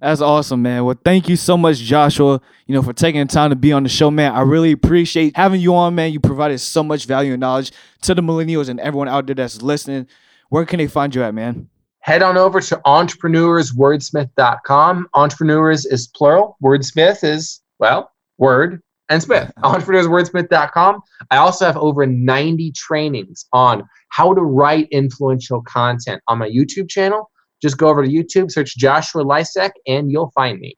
[0.00, 0.84] That's awesome, man.
[0.84, 3.84] Well, thank you so much, Joshua, you know, for taking the time to be on
[3.84, 4.32] the show, man.
[4.32, 6.12] I really appreciate having you on, man.
[6.12, 7.72] You provided so much value and knowledge
[8.02, 10.06] to the millennials and everyone out there that's listening.
[10.50, 11.70] Where can they find you at, man?
[12.04, 15.08] Head on over to entrepreneurswordsmith.com.
[15.14, 16.58] Entrepreneurs is plural.
[16.62, 19.50] Wordsmith is, well, word and Smith.
[19.58, 21.00] Entrepreneurswordsmith.com.
[21.30, 26.90] I also have over 90 trainings on how to write influential content on my YouTube
[26.90, 27.30] channel
[27.64, 30.76] just go over to YouTube, search Joshua Lisek, and you'll find me.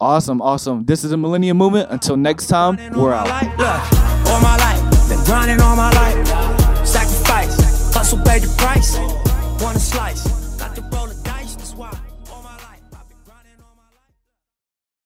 [0.00, 0.86] Awesome, awesome.
[0.86, 1.90] This is the Millennium Movement.
[1.90, 3.28] Until next time, we're out.
[3.28, 6.86] all my life, been grinding all my life.
[6.86, 8.96] Sacrifice, hustle, pay the price.
[9.62, 10.35] Wanna slice.